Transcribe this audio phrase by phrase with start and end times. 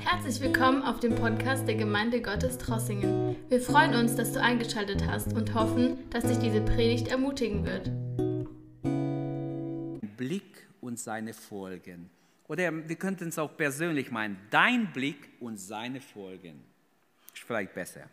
[0.00, 3.36] Herzlich willkommen auf dem Podcast der Gemeinde Gottes Trossingen.
[3.48, 7.90] Wir freuen uns, dass du eingeschaltet hast und hoffen, dass dich diese Predigt ermutigen wird.
[10.16, 12.10] Blick und seine Folgen.
[12.46, 16.62] Oder wir könnten es auch persönlich meinen, dein Blick und seine Folgen.
[17.34, 18.08] Ist vielleicht besser.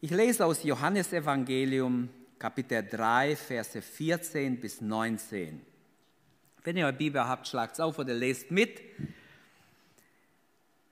[0.00, 5.60] Ich lese aus Johannes Evangelium Kapitel 3, Verse 14 bis 19.
[6.62, 8.80] Wenn ihr eure Bibel habt, schlagt es auf oder lest mit.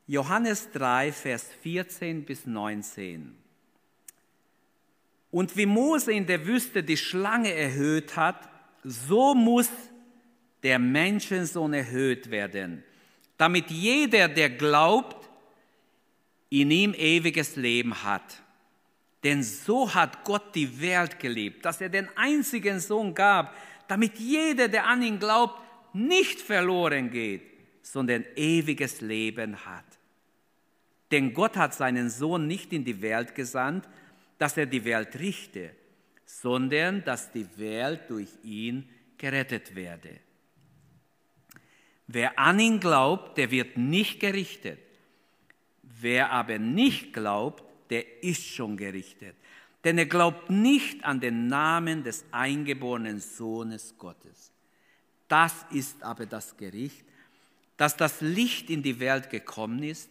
[0.06, 3.36] Johannes 3, Vers 14 bis 19.
[5.30, 8.48] Und wie Mose in der Wüste die Schlange erhöht hat,
[8.84, 9.70] so muss
[10.62, 12.84] der Menschensohn erhöht werden,
[13.38, 15.28] damit jeder, der glaubt,
[16.50, 18.42] in ihm ewiges Leben hat.
[19.24, 23.56] Denn so hat Gott die Welt geliebt, dass er den einzigen Sohn gab,
[23.88, 25.58] damit jeder, der an ihn glaubt,
[25.94, 27.42] nicht verloren geht,
[27.82, 29.84] sondern ewiges Leben hat.
[31.12, 33.86] Denn Gott hat seinen Sohn nicht in die Welt gesandt,
[34.38, 35.70] dass er die Welt richte,
[36.24, 40.18] sondern dass die Welt durch ihn gerettet werde.
[42.06, 44.80] Wer an ihn glaubt, der wird nicht gerichtet.
[45.82, 49.36] Wer aber nicht glaubt, der ist schon gerichtet.
[49.84, 54.50] Denn er glaubt nicht an den Namen des eingeborenen Sohnes Gottes.
[55.28, 57.04] Das ist aber das Gericht,
[57.76, 60.08] dass das Licht in die Welt gekommen ist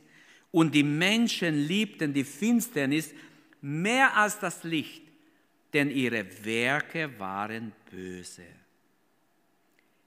[0.51, 3.13] und die Menschen liebten die Finsternis
[3.61, 5.03] mehr als das Licht,
[5.73, 8.45] denn ihre Werke waren böse.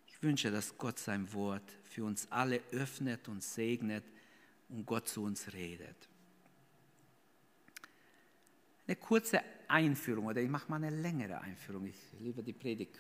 [0.06, 4.04] Ich wünsche, dass Gott sein Wort für uns alle öffnet und segnet
[4.68, 6.08] und Gott zu uns redet.
[8.86, 11.86] Eine kurze Einführung oder ich mache mal eine längere Einführung.
[11.86, 12.94] Ich liebe die Predigt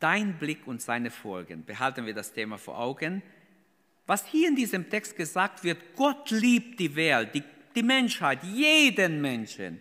[0.00, 1.64] Dein Blick und seine Folgen.
[1.64, 3.22] Behalten wir das Thema vor Augen.
[4.06, 7.42] Was hier in diesem Text gesagt wird, Gott liebt die Welt, die,
[7.74, 9.80] die Menschheit, jeden Menschen.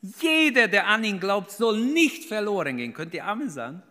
[0.00, 2.92] Jeder, der an ihn glaubt, soll nicht verloren gehen.
[2.92, 3.82] Könnt ihr Amen sagen?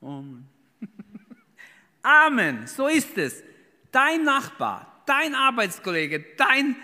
[0.00, 0.48] Amen.
[2.02, 3.42] Amen, so ist es.
[3.90, 6.76] Dein Nachbar, dein Arbeitskollege, dein,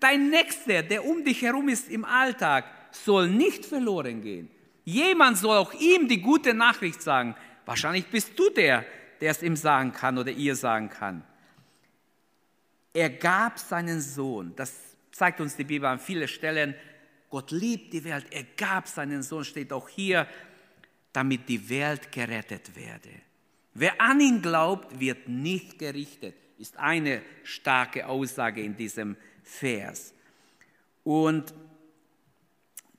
[0.00, 4.50] dein Nächster, der um dich herum ist im Alltag, soll nicht verloren gehen.
[4.86, 7.34] Jemand soll auch ihm die gute Nachricht sagen.
[7.64, 8.86] Wahrscheinlich bist du der,
[9.20, 11.24] der es ihm sagen kann oder ihr sagen kann.
[12.94, 14.54] Er gab seinen Sohn.
[14.54, 14.72] Das
[15.10, 16.76] zeigt uns die Bibel an vielen Stellen.
[17.28, 18.26] Gott liebt die Welt.
[18.30, 20.28] Er gab seinen Sohn, steht auch hier,
[21.12, 23.10] damit die Welt gerettet werde.
[23.74, 30.14] Wer an ihn glaubt, wird nicht gerichtet, ist eine starke Aussage in diesem Vers.
[31.02, 31.52] Und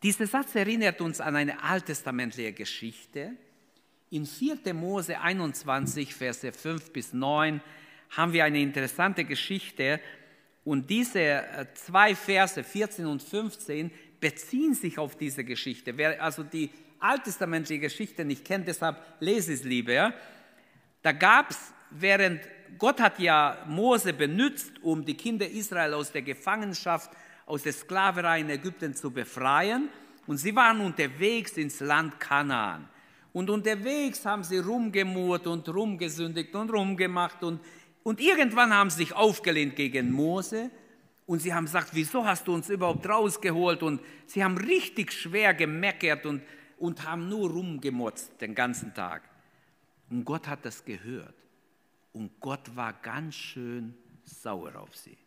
[0.04, 3.32] dieser Satz erinnert uns an eine alttestamentliche Geschichte.
[4.10, 4.74] In 4.
[4.74, 7.62] Mose 21, Verse 5 bis 9
[8.12, 10.00] haben wir eine interessante Geschichte
[10.64, 15.98] und diese äh, zwei Verse, 14 und 15, beziehen sich auf diese Geschichte.
[15.98, 16.70] Wer also die
[17.00, 20.14] alttestamentliche Geschichte nicht kennt, deshalb lese es lieber.
[21.02, 22.42] Da gab es, während
[22.78, 27.12] Gott hat ja Mose benutzt, um die Kinder Israel aus der Gefangenschaft
[27.48, 29.90] aus der Sklaverei in Ägypten zu befreien.
[30.28, 32.88] Und sie waren unterwegs ins Land Kanaan.
[33.34, 37.44] Und unterwegs haben sie rumgemurrt und rumgesündigt und rumgemacht.
[37.44, 37.62] Und,
[38.04, 40.70] und irgendwann haben sie sich aufgelehnt gegen Mose.
[41.26, 43.82] Und sie haben gesagt, wieso hast du uns überhaupt rausgeholt?
[43.82, 46.42] Und sie haben richtig schwer gemeckert und,
[46.78, 49.24] und haben nur rumgemotzt den ganzen Tag.
[50.10, 51.36] Und Gott hat das gehört.
[52.12, 53.94] Und Gott war ganz schön
[54.24, 55.18] sauer auf sie.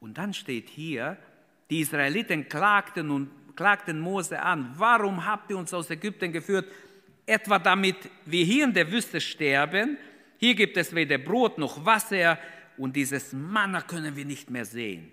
[0.00, 1.16] Und dann steht hier,
[1.70, 6.66] die Israeliten klagten und klagten Mose an, warum habt ihr uns aus Ägypten geführt?
[7.26, 9.98] Etwa damit wir hier in der Wüste sterben.
[10.38, 12.38] Hier gibt es weder Brot noch Wasser
[12.76, 15.12] und dieses Manna können wir nicht mehr sehen.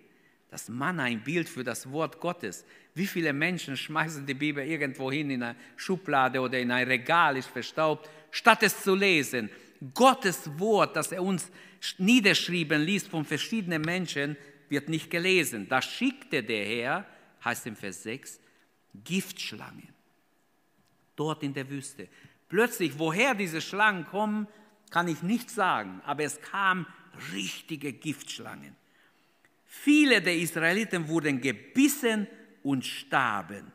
[0.50, 2.63] Das Manna ein Bild für das Wort Gottes.
[2.93, 7.35] Wie viele Menschen schmeißen die Bibel irgendwo hin in eine Schublade oder in ein Regal,
[7.35, 9.49] ist verstaubt, statt es zu lesen.
[9.93, 11.52] Gottes Wort, das er uns
[11.97, 14.37] niederschrieben ließ von verschiedenen Menschen,
[14.70, 15.67] wird nicht gelesen.
[15.67, 17.06] Da schickte der Herr,
[17.44, 18.40] heißt im Vers 6,
[19.03, 19.90] Giftschlangen.
[21.16, 22.08] Dort in der Wüste.
[22.50, 24.47] Plötzlich, woher diese Schlangen kommen,
[24.91, 26.85] kann ich nicht sagen, aber es kamen
[27.34, 28.76] richtige Giftschlangen.
[29.66, 32.28] Viele der Israeliten wurden gebissen
[32.64, 33.72] und starben.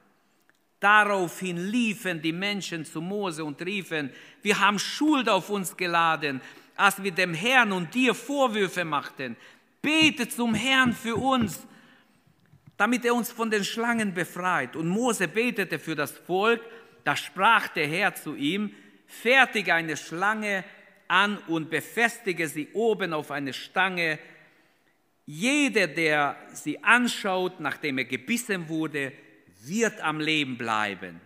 [0.79, 4.11] Daraufhin liefen die Menschen zu Mose und riefen,
[4.41, 6.41] wir haben Schuld auf uns geladen,
[6.75, 9.37] als wir dem Herrn und dir Vorwürfe machten.
[9.83, 11.67] Bete zum Herrn für uns,
[12.77, 14.77] damit er uns von den Schlangen befreit.
[14.77, 16.63] Und Mose betete für das Volk,
[17.05, 18.75] da sprach der Herr zu ihm,
[19.07, 20.65] fertige eine Schlange
[21.09, 24.19] an und befestige sie oben auf eine Stange.
[25.27, 29.13] Jeder, der sie anschaut, nachdem er gebissen wurde,
[29.63, 31.21] wird am Leben bleiben.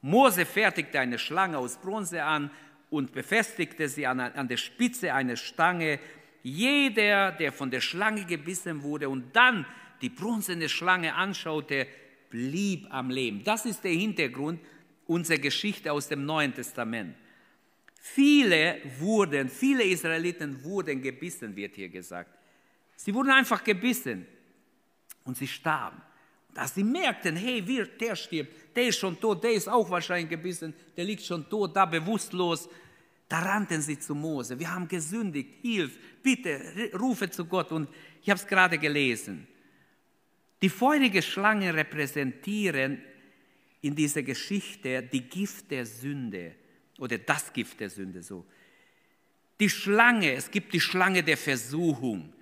[0.00, 2.50] Mose fertigte eine Schlange aus Bronze an
[2.90, 5.98] und befestigte sie an, an der Spitze einer Stange.
[6.46, 9.66] Jeder, der von der Schlange gebissen wurde und dann
[10.00, 11.88] die bronzene Schlange anschaute,
[12.30, 13.42] blieb am Leben.
[13.42, 14.60] Das ist der Hintergrund
[15.08, 17.16] unserer Geschichte aus dem Neuen Testament.
[18.00, 22.30] Viele wurden, viele Israeliten wurden gebissen, wird hier gesagt.
[22.94, 24.24] Sie wurden einfach gebissen
[25.24, 26.00] und sie starben.
[26.50, 27.60] Und als sie merkten, hey,
[28.00, 31.74] der stirbt, der ist schon tot, der ist auch wahrscheinlich gebissen, der liegt schon tot,
[31.74, 32.68] da bewusstlos,
[33.28, 34.58] da rannten sie zu Mose.
[34.58, 37.72] Wir haben gesündigt, hilf, bitte, rufe zu Gott.
[37.72, 37.88] Und
[38.22, 39.46] ich habe es gerade gelesen.
[40.62, 43.02] Die feurige Schlange repräsentieren
[43.80, 46.54] in dieser Geschichte die Gift der Sünde
[46.98, 48.46] oder das Gift der Sünde so.
[49.58, 52.32] Die Schlange, es gibt die Schlange der Versuchung.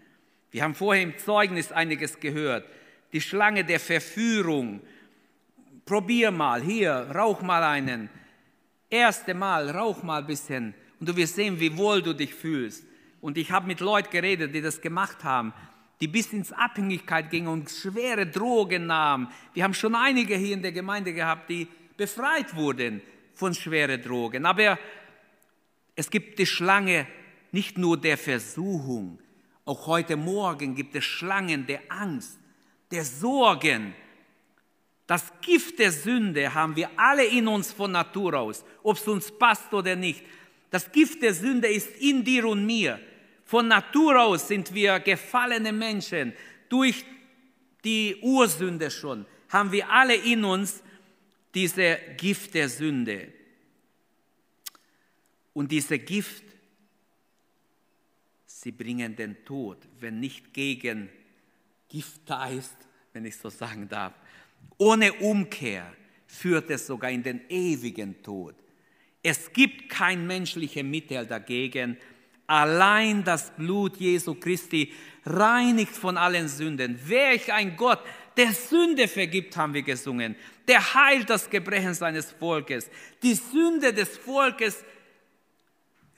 [0.50, 2.68] Wir haben vorher im Zeugnis einiges gehört.
[3.12, 4.80] Die Schlange der Verführung.
[5.84, 8.08] Probier mal, hier, rauch mal einen
[8.94, 12.84] erste Mal, rauch mal ein bisschen und du wirst sehen, wie wohl du dich fühlst.
[13.20, 15.52] Und ich habe mit Leuten geredet, die das gemacht haben,
[16.00, 19.28] die bis ins Abhängigkeit gingen und schwere Drogen nahmen.
[19.52, 23.00] Wir haben schon einige hier in der Gemeinde gehabt, die befreit wurden
[23.34, 24.44] von schweren Drogen.
[24.46, 24.78] Aber
[25.96, 27.06] es gibt die Schlange
[27.52, 29.18] nicht nur der Versuchung,
[29.64, 32.38] auch heute Morgen gibt es Schlangen der Angst,
[32.90, 33.94] der Sorgen,
[35.06, 39.30] das Gift der Sünde haben wir alle in uns von Natur aus, ob es uns
[39.30, 40.22] passt oder nicht.
[40.70, 42.98] Das Gift der Sünde ist in dir und mir.
[43.44, 46.32] Von Natur aus sind wir gefallene Menschen.
[46.68, 47.04] Durch
[47.84, 50.82] die Ursünde schon haben wir alle in uns
[51.54, 53.32] diese Gift der Sünde.
[55.52, 56.42] Und diese Gift,
[58.46, 61.10] sie bringen den Tod, wenn nicht gegen
[61.88, 62.76] Gift da ist,
[63.12, 64.14] wenn ich so sagen darf.
[64.78, 65.92] Ohne Umkehr
[66.26, 68.54] führt es sogar in den ewigen Tod.
[69.22, 71.96] Es gibt kein menschliches Mittel dagegen.
[72.46, 74.92] Allein das Blut Jesu Christi
[75.24, 76.98] reinigt von allen Sünden.
[77.06, 78.00] Welch ein Gott,
[78.36, 80.36] der Sünde vergibt, haben wir gesungen.
[80.68, 82.90] Der heilt das Gebrechen seines Volkes.
[83.22, 84.84] Die Sünde des Volkes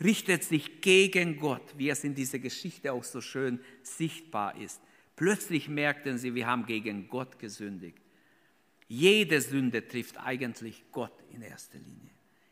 [0.02, 4.80] richtet sich gegen Gott, wie es in dieser Geschichte auch so schön sichtbar ist.
[5.14, 7.98] Plötzlich merkten sie, wir haben gegen Gott gesündigt.
[8.88, 12.10] Jede Sünde trifft eigentlich Gott in erster Linie.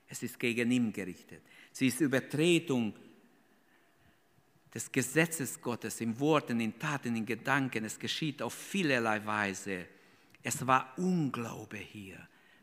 [0.09, 1.43] Es ist gegen ihn gerichtet.
[1.73, 2.93] Sie ist Übertretung
[4.73, 7.85] des Gesetzes Gottes in Worten, in Taten, in Gedanken.
[7.85, 9.87] Es geschieht auf vielerlei Weise.
[10.43, 12.19] Es war Unglaube hier.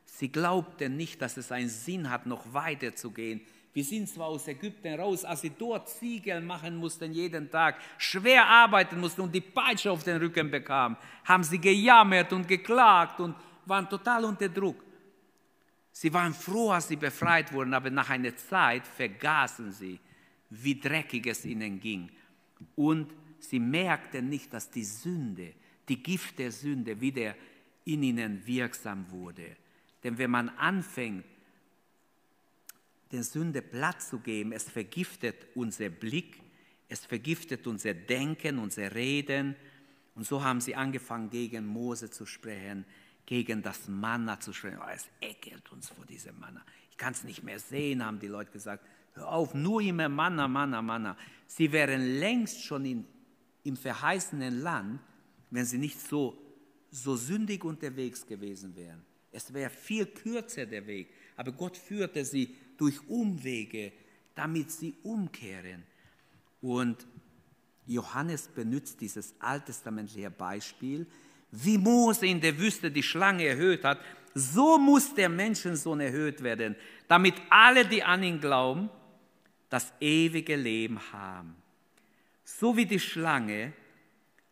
[0.05, 3.41] Sie glaubten nicht, dass es einen Sinn hat, noch weiterzugehen.
[3.73, 8.45] Wir sind zwar aus Ägypten raus, als sie dort Ziegel machen mussten jeden Tag, schwer
[8.45, 13.33] arbeiten mussten und die Peitsche auf den Rücken bekamen, haben sie gejammert und geklagt und
[13.65, 14.83] waren total unter Druck.
[15.91, 19.99] Sie waren froh, als sie befreit wurden, aber nach einer Zeit vergaßen sie,
[20.49, 22.09] wie dreckig es ihnen ging.
[22.75, 25.53] Und sie merkten nicht, dass die Sünde,
[25.87, 27.35] die Gift der Sünde wieder
[27.85, 29.57] in ihnen wirksam wurde.
[30.03, 31.25] Denn wenn man anfängt,
[33.11, 36.41] der Sünde Platz zu geben, es vergiftet unser Blick,
[36.87, 39.55] es vergiftet unser Denken, unser Reden.
[40.15, 42.85] Und so haben sie angefangen, gegen Mose zu sprechen
[43.25, 44.79] gegen das Manna zu sprechen.
[44.81, 46.63] Oh, es ekelt uns vor diesem Manna.
[46.89, 48.85] Ich kann es nicht mehr sehen, haben die Leute gesagt.
[49.13, 51.17] Hör auf, nur immer Manna, Manna, Manna.
[51.47, 53.05] Sie wären längst schon in,
[53.63, 55.01] im verheißenen Land,
[55.49, 56.37] wenn sie nicht so,
[56.89, 59.03] so sündig unterwegs gewesen wären.
[59.31, 63.93] Es wäre viel kürzer der Weg, aber Gott führte sie durch Umwege,
[64.35, 65.83] damit sie umkehren.
[66.61, 67.07] Und
[67.85, 71.07] Johannes benutzt dieses alttestamentliche Beispiel,
[71.51, 73.99] wie Mose in der Wüste die Schlange erhöht hat,
[74.33, 76.75] so muss der Menschensohn erhöht werden,
[77.07, 78.89] damit alle, die an ihn glauben,
[79.69, 81.55] das ewige Leben haben.
[82.43, 83.73] So wie die Schlange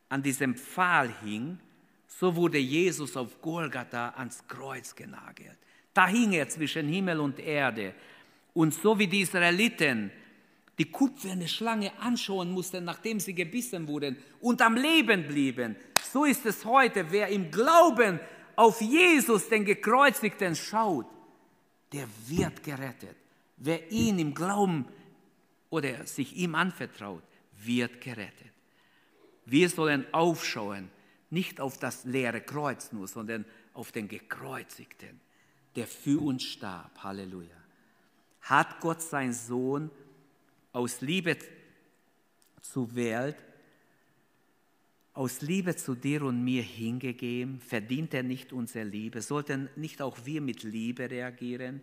[0.09, 1.59] an diesem Pfahl hing,
[2.07, 5.57] so wurde Jesus auf Golgatha ans Kreuz genagelt.
[5.93, 7.93] Da hing er zwischen Himmel und Erde.
[8.53, 10.11] Und so wie die Israeliten
[10.77, 15.75] die kupferne Schlange anschauen mussten, nachdem sie gebissen wurden und am Leben blieben,
[16.11, 18.19] so ist es heute, wer im Glauben
[18.55, 21.05] auf Jesus, den Gekreuzigten, schaut,
[21.93, 23.15] der wird gerettet.
[23.57, 24.85] Wer ihn im Glauben
[25.69, 27.23] oder sich ihm anvertraut,
[27.63, 28.51] wird gerettet.
[29.45, 30.89] Wir sollen aufschauen,
[31.29, 35.19] nicht auf das leere Kreuz nur, sondern auf den Gekreuzigten,
[35.75, 36.91] der für uns starb.
[37.03, 37.55] Halleluja.
[38.41, 39.91] hat Gott seinen Sohn
[40.71, 41.37] aus Liebe
[42.61, 43.37] zur Welt,
[45.19, 47.59] aus Liebe zu dir und mir hingegeben?
[47.59, 49.21] Verdient er nicht unsere Liebe?
[49.21, 51.81] Sollten nicht auch wir mit Liebe reagieren?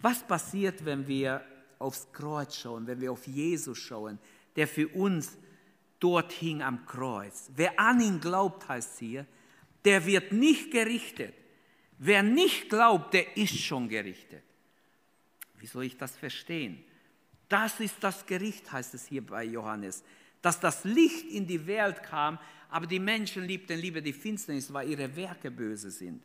[0.00, 1.44] Was passiert, wenn wir
[1.78, 4.18] aufs Kreuz schauen, wenn wir auf Jesus schauen,
[4.56, 5.36] der für uns
[6.00, 7.50] dort hing am Kreuz?
[7.54, 9.26] Wer an ihn glaubt, heißt hier,
[9.84, 11.34] der wird nicht gerichtet.
[11.98, 14.44] Wer nicht glaubt, der ist schon gerichtet.
[15.58, 16.82] Wie soll ich das verstehen?
[17.50, 20.02] Das ist das Gericht, heißt es hier bei Johannes,
[20.42, 24.90] dass das Licht in die Welt kam, aber die Menschen liebten lieber die Finsternis, weil
[24.90, 26.22] ihre Werke böse sind.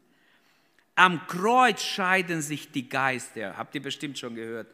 [0.95, 3.55] Am Kreuz scheiden sich die Geister.
[3.55, 4.67] Habt ihr bestimmt schon gehört.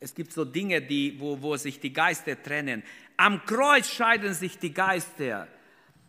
[0.00, 2.82] Es gibt so Dinge, die, wo, wo sich die Geister trennen.
[3.16, 5.48] Am Kreuz scheiden sich die Geister.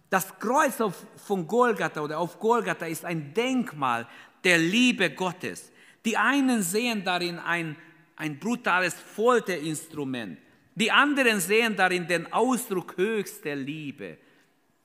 [0.10, 4.08] Das Kreuz auf, von Golgatha oder auf Golgatha ist ein Denkmal
[4.44, 5.72] der Liebe Gottes.
[6.06, 7.76] Die einen sehen darin ein,
[8.16, 10.38] ein brutales Folterinstrument.
[10.78, 14.20] Die anderen sehen darin den Ausdruck höchster Liebe.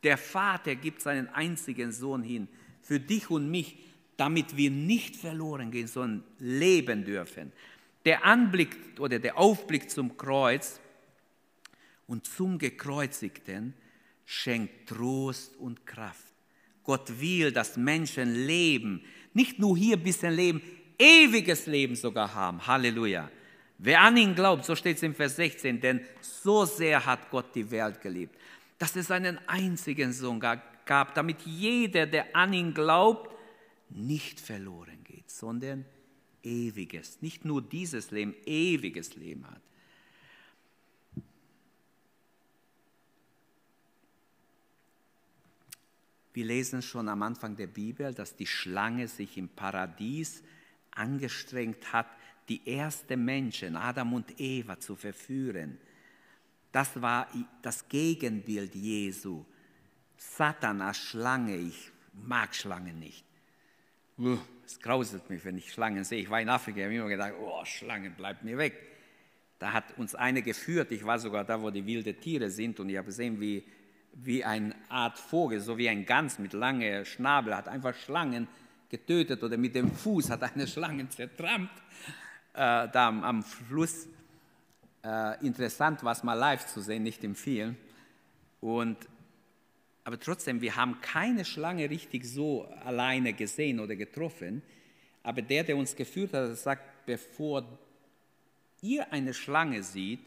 [0.02, 2.48] Der Vater gibt seinen einzigen Sohn hin
[2.80, 3.76] für dich und mich,
[4.16, 7.52] damit wir nicht verloren gehen, sondern leben dürfen.
[8.06, 10.80] Der Anblick oder der Aufblick zum Kreuz
[12.06, 13.74] und zum Gekreuzigten
[14.24, 16.32] schenkt Trost und Kraft.
[16.84, 20.62] Gott will, dass Menschen leben, nicht nur hier ein bisschen leben,
[20.98, 22.66] ewiges Leben sogar haben.
[22.66, 23.30] Halleluja.
[23.84, 27.52] Wer an ihn glaubt, so steht es im Vers 16, denn so sehr hat Gott
[27.52, 28.38] die Welt geliebt,
[28.78, 33.36] dass es einen einzigen Sohn gab, damit jeder, der an ihn glaubt,
[33.88, 35.84] nicht verloren geht, sondern
[36.44, 39.60] ewiges, nicht nur dieses Leben, ewiges Leben hat.
[46.34, 50.44] Wir lesen schon am Anfang der Bibel, dass die Schlange sich im Paradies
[50.92, 52.06] angestrengt hat,
[52.48, 55.78] die ersten Menschen, Adam und Eva, zu verführen.
[56.70, 57.28] Das war
[57.60, 59.44] das Gegenbild Jesu.
[60.16, 63.24] Satan als Schlange, ich mag Schlangen nicht.
[64.64, 66.20] Es grauselt mich, wenn ich Schlangen sehe.
[66.20, 68.74] Ich war in Afrika, ich habe immer gedacht, oh, Schlangen, bleibt mir weg.
[69.58, 72.88] Da hat uns eine geführt, ich war sogar da, wo die wilden Tiere sind und
[72.88, 73.62] ich habe gesehen, wie,
[74.12, 78.48] wie eine Art Vogel, so wie ein Gans mit langem Schnabel, hat einfach Schlangen
[78.88, 81.72] getötet oder mit dem Fuß hat eine Schlange zertrampt,
[82.54, 84.08] äh, da am, Fluss.
[85.04, 87.76] Äh, interessant war es mal live zu sehen, nicht im Film.
[88.60, 88.96] Und
[90.04, 94.62] aber trotzdem, wir haben keine Schlange richtig so alleine gesehen oder getroffen.
[95.22, 97.64] Aber der, der uns geführt hat, sagt, bevor
[98.80, 100.20] ihr eine Schlange seht,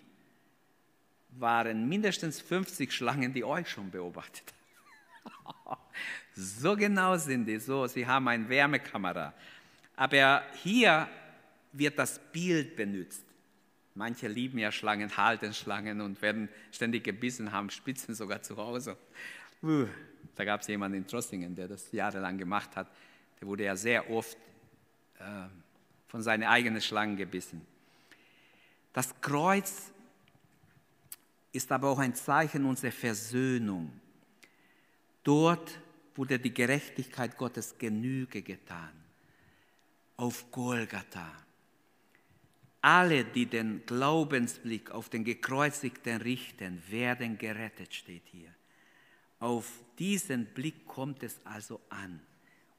[1.32, 4.54] waren mindestens 50 Schlangen, die euch schon beobachtet
[5.44, 5.78] haben.
[6.36, 9.34] so genau sind die, so, sie haben eine Wärmekamera.
[9.98, 11.08] Aber hier
[11.78, 13.24] wird das Bild benutzt.
[13.94, 18.98] Manche lieben ja Schlangen, halten Schlangen und werden ständig gebissen, haben Spitzen sogar zu Hause.
[20.36, 22.88] Da gab es jemanden in Trossingen, der das jahrelang gemacht hat.
[23.40, 24.38] Der wurde ja sehr oft
[25.20, 25.48] äh,
[26.08, 27.66] von seinen eigenen Schlangen gebissen.
[28.92, 29.92] Das Kreuz
[31.52, 33.92] ist aber auch ein Zeichen unserer Versöhnung.
[35.24, 35.80] Dort
[36.16, 38.92] wurde die Gerechtigkeit Gottes Genüge getan.
[40.18, 41.32] Auf Golgatha.
[42.86, 48.54] Alle, die den Glaubensblick auf den Gekreuzigten richten, werden gerettet, steht hier.
[49.40, 52.20] Auf diesen Blick kommt es also an.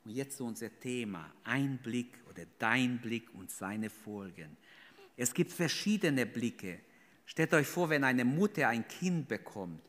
[0.04, 4.56] Und jetzt unser Thema, ein Blick oder dein Blick und seine Folgen.
[5.16, 6.78] Es gibt verschiedene Blicke.
[7.24, 9.82] Stellt euch vor, wenn eine Mutter ein Kind bekommt.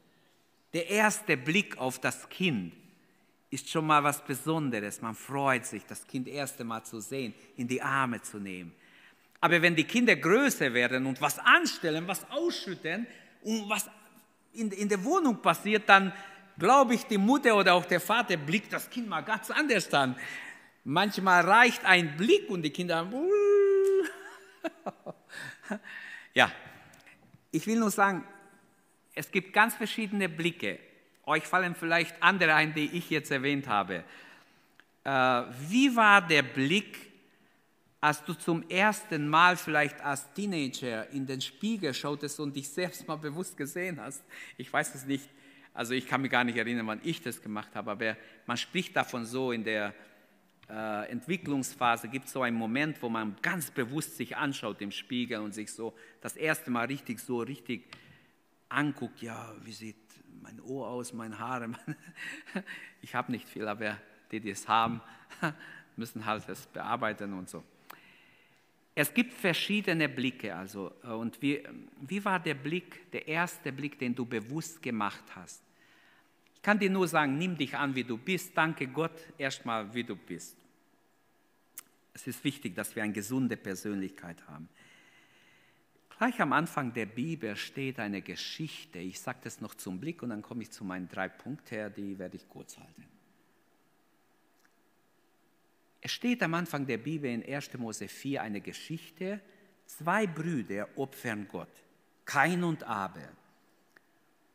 [0.74, 2.74] Der erste Blick auf das Kind
[3.52, 5.00] ist schon mal was Besonderes.
[5.00, 8.74] Man freut sich, das Kind erste Mal zu sehen, in die Arme zu nehmen.
[9.40, 13.06] Aber wenn die Kinder größer werden und was anstellen, was ausschütten
[13.44, 13.90] und was
[14.54, 16.12] in, in der Wohnung passiert, dann
[16.58, 20.16] glaube ich, die Mutter oder auch der Vater blickt das Kind mal ganz anders an.
[20.84, 23.08] Manchmal reicht ein Blick und die Kinder.
[26.34, 26.52] ja,
[27.52, 28.24] ich will nur sagen,
[29.14, 30.80] es gibt ganz verschiedene Blicke.
[31.26, 34.04] Euch fallen vielleicht andere ein, die ich jetzt erwähnt habe.
[35.04, 36.98] Äh, wie war der Blick,
[38.08, 43.06] als du zum ersten Mal vielleicht als Teenager in den Spiegel schautest und dich selbst
[43.06, 44.24] mal bewusst gesehen hast?
[44.56, 45.28] Ich weiß es nicht.
[45.74, 48.96] Also ich kann mich gar nicht erinnern, wann ich das gemacht habe, aber man spricht
[48.96, 49.94] davon so in der
[50.70, 55.40] äh, Entwicklungsphase, gibt es so einen Moment, wo man ganz bewusst sich anschaut im Spiegel
[55.40, 57.90] und sich so das erste Mal richtig so richtig
[58.70, 59.98] anguckt, ja, wie sieht
[60.42, 61.74] mein Ohr aus, mein Haare.
[63.02, 63.98] ich habe nicht viel, aber
[64.32, 65.02] die, die es haben,
[65.98, 67.66] müssen halt das bearbeiten und so.
[69.00, 70.56] Es gibt verschiedene Blicke.
[70.56, 71.62] Also, äh, und wie,
[72.02, 75.62] wie war der Blick, der erste Blick, den du bewusst gemacht hast?
[76.56, 78.58] Ich kann dir nur sagen, nimm dich an, wie du bist.
[78.58, 80.58] Danke Gott erstmal, wie du bist.
[82.12, 84.68] Es ist wichtig, dass wir eine gesunde Persönlichkeit haben.
[86.18, 88.98] Gleich am Anfang der Bibel steht eine Geschichte.
[88.98, 92.18] Ich sage das noch zum Blick und dann komme ich zu meinen drei Punkten, die
[92.18, 93.06] werde ich kurz halten.
[96.02, 97.78] Es steht am Anfang der Bibel in 1.
[97.78, 99.42] Mose 4 eine Geschichte.
[99.86, 101.72] Zwei Brüder opfern Gott,
[102.26, 103.28] Kain und Abel.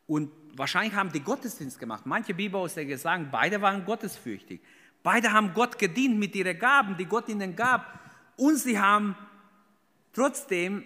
[0.07, 2.05] Und wahrscheinlich haben die Gottesdienst gemacht.
[2.07, 4.61] Manche Bibelausleger sagen, beide waren gottesfürchtig.
[5.03, 7.99] Beide haben Gott gedient mit ihren Gaben, die Gott ihnen gab.
[8.37, 9.17] Und sie haben
[10.13, 10.85] trotzdem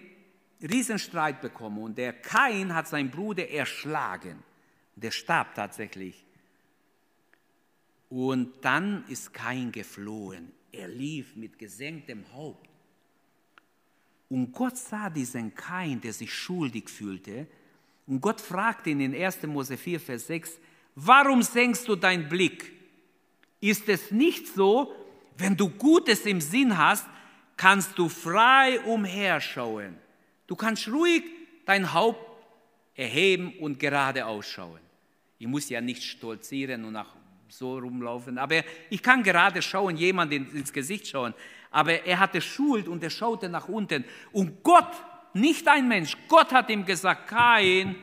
[0.61, 1.79] Riesenstreit bekommen.
[1.79, 4.43] Und der Kain hat seinen Bruder erschlagen.
[4.95, 6.26] Der starb tatsächlich.
[8.09, 10.51] Und dann ist Kain geflohen.
[10.71, 12.69] Er lief mit gesenktem Haupt.
[14.29, 17.47] Und Gott sah diesen Kain, der sich schuldig fühlte.
[18.05, 19.43] Und Gott fragte ihn in 1.
[19.43, 20.59] Mose 4, Vers 6,
[20.95, 22.73] warum senkst du deinen Blick?
[23.59, 24.93] Ist es nicht so,
[25.37, 27.07] wenn du Gutes im Sinn hast,
[27.55, 29.97] kannst du frei umherschauen.
[30.45, 31.23] Du kannst ruhig
[31.65, 32.23] dein Haupt
[32.95, 34.79] erheben und gerade ausschauen.
[35.39, 37.16] Ich muss ja nicht stolzieren und nach
[37.49, 38.37] so rumlaufen.
[38.37, 41.33] Aber ich kann gerade schauen, jemand ins Gesicht schauen.
[41.71, 44.05] Aber er hatte Schuld und er schaute nach unten.
[44.31, 44.91] Und Gott,
[45.33, 47.95] nicht ein Mensch, Gott hat ihm gesagt, Kain,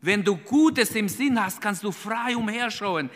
[0.00, 3.10] wenn du Gutes im Sinn hast, kannst du frei umherschauen.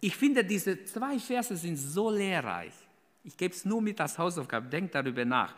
[0.00, 2.72] Ich finde, diese zwei Verse sind so lehrreich.
[3.22, 5.54] Ich gebe es nur mit als Hausaufgabe, denk darüber nach.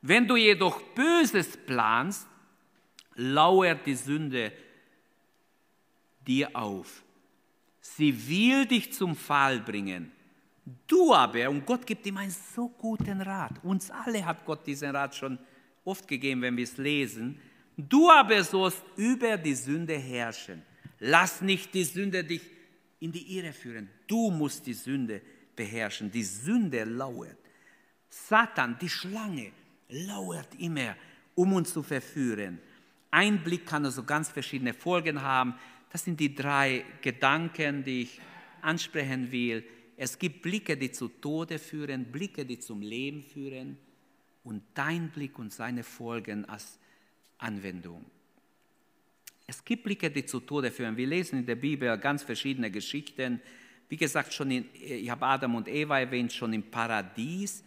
[0.00, 2.26] Wenn du jedoch Böses planst,
[3.14, 4.52] lauert die Sünde
[6.26, 7.03] dir auf.
[7.86, 10.10] Sie will dich zum Fall bringen.
[10.86, 14.96] Du aber, und Gott gibt ihm einen so guten Rat, uns alle hat Gott diesen
[14.96, 15.38] Rat schon
[15.84, 17.38] oft gegeben, wenn wir es lesen,
[17.76, 20.62] du aber sollst über die Sünde herrschen.
[20.98, 22.40] Lass nicht die Sünde dich
[23.00, 23.90] in die Irre führen.
[24.06, 25.20] Du musst die Sünde
[25.54, 26.10] beherrschen.
[26.10, 27.36] Die Sünde lauert.
[28.08, 29.52] Satan, die Schlange,
[29.90, 30.96] lauert immer,
[31.34, 32.58] um uns zu verführen.
[33.10, 35.54] Ein Blick kann also ganz verschiedene Folgen haben.
[35.94, 38.20] Das sind die drei Gedanken, die ich
[38.62, 39.62] ansprechen will.
[39.96, 43.78] Es gibt Blicke, die zu Tode führen, Blicke, die zum Leben führen
[44.42, 46.80] und dein Blick und seine Folgen als
[47.38, 48.04] Anwendung.
[49.46, 50.96] Es gibt Blicke, die zu Tode führen.
[50.96, 53.40] Wir lesen in der Bibel ganz verschiedene Geschichten.
[53.88, 57.62] Wie gesagt, schon in, ich habe Adam und Eva erwähnt, schon im Paradies.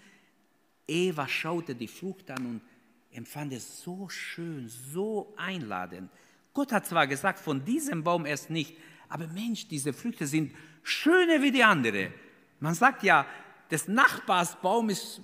[0.85, 2.61] Eva schaute die Frucht an und
[3.09, 6.11] empfand es so schön, so einladend.
[6.57, 8.75] Gott hat zwar gesagt, von diesem Baum erst nicht,
[9.09, 12.11] aber Mensch, diese Früchte sind schöner wie die andere.
[12.59, 13.27] Man sagt ja,
[13.69, 15.21] des Nachbarsbaum ist,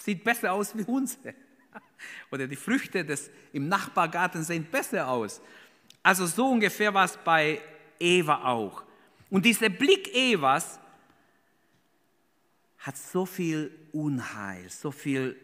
[0.00, 1.34] sieht besser aus wie unsere.
[2.30, 5.40] Oder die Früchte des, im Nachbargarten sehen besser aus.
[6.04, 7.60] Also so ungefähr war es bei
[7.98, 8.84] Eva auch.
[9.28, 10.78] Und dieser Blick Evas
[12.78, 15.34] hat so viel Unheil, so viel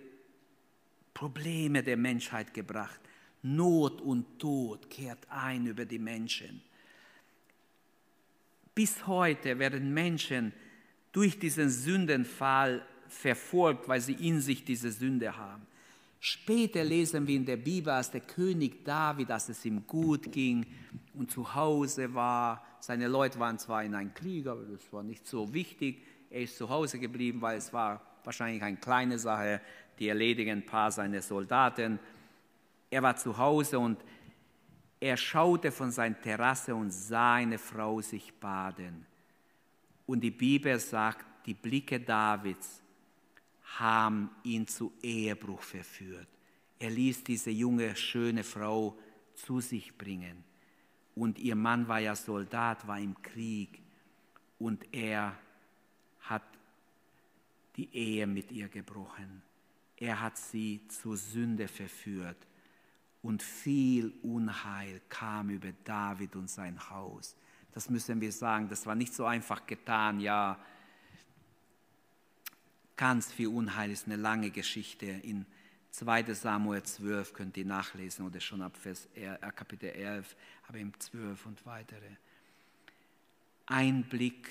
[1.12, 3.00] Probleme der Menschheit gebracht.
[3.42, 6.62] Not und Tod kehrt ein über die Menschen.
[8.74, 10.52] Bis heute werden Menschen
[11.11, 15.66] durch diesen Sündenfall verfolgt, weil sie in sich diese Sünde haben.
[16.20, 20.64] Später lesen wir in der Bibel, als der König David, dass es ihm gut ging
[21.14, 22.64] und zu Hause war.
[22.78, 26.00] Seine Leute waren zwar in einem Krieg, aber das war nicht so wichtig.
[26.31, 29.61] Er ist zu Hause geblieben, weil es war wahrscheinlich eine kleine Sache.
[29.98, 31.98] Die erledigen ein paar seiner Soldaten
[32.92, 34.05] er war zu Hause und
[35.00, 39.07] er schaute von seiner Terrasse und sah eine Frau sich baden.
[40.05, 42.83] Und die Bibel sagt, die Blicke Davids
[43.78, 46.28] haben ihn zu Ehebruch verführt.
[46.78, 48.98] Er ließ diese junge, schöne Frau
[49.37, 50.44] zu sich bringen.
[51.14, 53.81] Und ihr Mann war ja Soldat, war im Krieg.
[54.59, 55.35] Und er
[56.20, 56.42] hat
[57.76, 59.40] die Ehe mit ihr gebrochen.
[59.96, 62.37] Er hat sie zur Sünde verführt
[63.22, 67.37] und viel Unheil kam über David und sein Haus.
[67.72, 70.58] Das müssen wir sagen, das war nicht so einfach getan, ja.
[72.96, 75.06] Ganz viel Unheil ist eine lange Geschichte.
[75.06, 75.46] In
[75.92, 80.37] 2 Samuel 12 könnt ihr nachlesen oder schon ab Vers, äh, Kapitel 11,
[80.68, 82.16] aber im 12 und weitere.
[83.66, 84.48] Ein Blick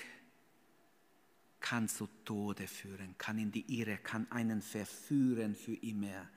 [1.60, 6.28] kann zu Tode führen, kann in die Irre, kann einen verführen für immer.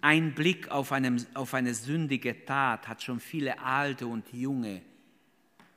[0.00, 4.82] Ein Blick auf, einem, auf eine sündige Tat hat schon viele Alte und Junge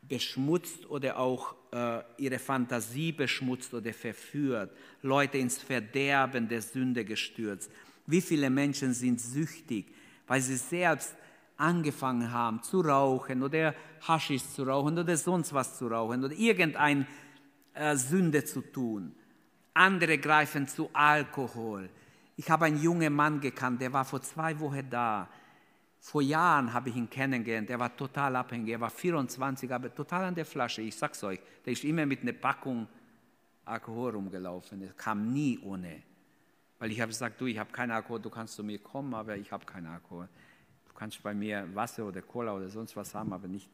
[0.08, 7.70] beschmutzt oder auch äh, ihre Fantasie beschmutzt oder verführt, Leute ins Verderben der Sünde gestürzt.
[8.06, 9.94] Wie viele Menschen sind süchtig,
[10.28, 11.16] weil sie selbst
[11.58, 13.74] angefangen haben zu rauchen oder
[14.08, 17.06] Haschisch zu rauchen oder sonst was zu rauchen oder irgendeine
[17.74, 19.14] äh, Sünde zu tun.
[19.74, 21.90] Andere greifen zu Alkohol.
[22.40, 25.28] Ich habe einen jungen Mann gekannt, der war vor zwei Wochen da.
[26.00, 27.70] Vor Jahren habe ich ihn kennengelernt.
[27.72, 28.70] Er war total abhängig.
[28.70, 30.84] Er war 24, aber total an der Flasche.
[30.84, 32.88] Ich sag's euch, der ist immer mit einer Packung
[33.66, 34.84] Alkohol rumgelaufen.
[34.84, 36.04] Er kam nie ohne.
[36.78, 39.36] Weil ich habe gesagt, du, ich habe keinen Alkohol, du kannst zu mir kommen, aber
[39.36, 40.30] ich habe keinen Alkohol.
[40.88, 43.68] Du kannst bei mir Wasser oder Cola oder sonst was haben, aber nicht.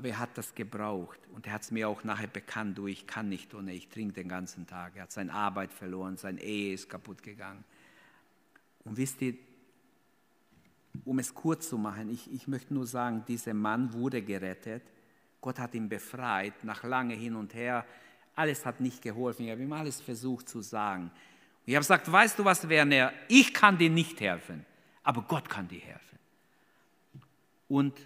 [0.00, 3.06] Aber er hat das gebraucht und er hat es mir auch nachher bekannt, du, ich
[3.06, 4.96] kann nicht ohne, ich trinke den ganzen Tag.
[4.96, 7.62] Er hat seine Arbeit verloren, seine Ehe ist kaputt gegangen.
[8.82, 9.34] Und wisst ihr,
[11.04, 14.84] um es kurz zu machen, ich, ich möchte nur sagen, dieser Mann wurde gerettet.
[15.42, 17.84] Gott hat ihn befreit, nach lange hin und her.
[18.34, 19.44] Alles hat nicht geholfen.
[19.44, 21.10] Ich habe ihm alles versucht zu sagen.
[21.10, 21.12] Und
[21.66, 24.64] ich habe gesagt, weißt du was, Werner, ich kann dir nicht helfen,
[25.02, 26.18] aber Gott kann dir helfen.
[27.68, 28.00] Und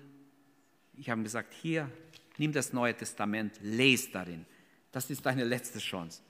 [0.96, 1.90] ich habe ihm gesagt, hier,
[2.38, 4.46] nimm das Neue Testament, lese darin.
[4.92, 6.22] Das ist deine letzte Chance.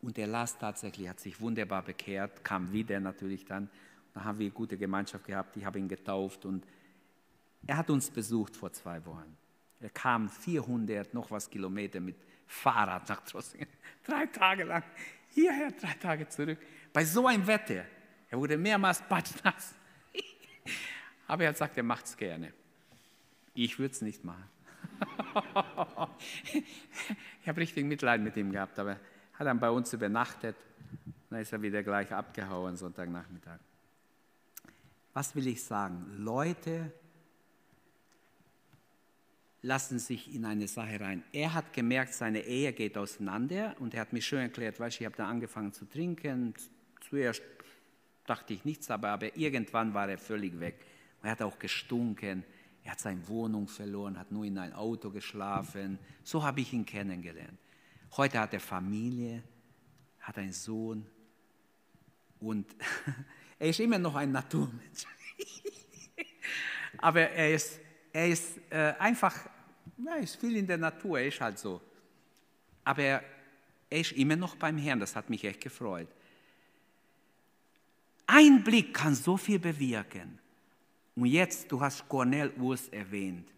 [0.00, 3.70] Und er las tatsächlich, hat sich wunderbar bekehrt, kam wieder natürlich dann.
[4.14, 6.66] Da haben wir gute Gemeinschaft gehabt, ich habe ihn getauft und
[7.66, 9.36] er hat uns besucht vor zwei Wochen.
[9.80, 13.68] Er kam 400 noch was Kilometer mit Fahrrad nach Trossingen.
[14.04, 14.82] Drei Tage lang
[15.34, 16.58] hierher, drei Tage zurück.
[16.92, 17.84] Bei so einem Wetter.
[18.30, 19.74] Er wurde mehrmals patschnass.
[21.26, 22.52] Aber er gesagt, er macht es gerne.
[23.54, 24.44] Ich würde es nicht machen.
[27.42, 29.00] ich habe richtig Mitleid mit ihm gehabt, aber er
[29.34, 30.56] hat dann bei uns übernachtet.
[31.30, 33.58] Dann ist er wieder gleich abgehauen, Sonntagnachmittag.
[35.14, 36.06] Was will ich sagen?
[36.18, 36.92] Leute
[39.62, 41.22] lassen sich in eine Sache rein.
[41.32, 45.02] Er hat gemerkt, seine Ehe geht auseinander und er hat mir schön erklärt, weißt du,
[45.02, 46.54] ich habe da angefangen zu trinken.
[47.00, 47.42] Zuerst
[48.26, 50.76] dachte ich nichts, aber, aber irgendwann war er völlig weg.
[51.22, 52.44] er hat auch gestunken.
[52.84, 55.98] Er hat seine Wohnung verloren, hat nur in ein Auto geschlafen.
[56.24, 57.58] So habe ich ihn kennengelernt.
[58.16, 59.42] Heute hat er Familie,
[60.20, 61.06] hat einen Sohn
[62.40, 62.66] und
[63.58, 65.06] er ist immer noch ein Naturmensch.
[66.98, 67.80] Aber er ist,
[68.12, 69.48] er ist äh, einfach,
[70.04, 71.80] ja, ist viel in der Natur, er ist halt so.
[72.84, 73.24] Aber er,
[73.88, 76.08] er ist immer noch beim Herrn, das hat mich echt gefreut.
[78.26, 80.38] Ein Blick kann so viel bewirken.
[81.14, 83.48] Und jetzt, du hast Cornel Urs erwähnt.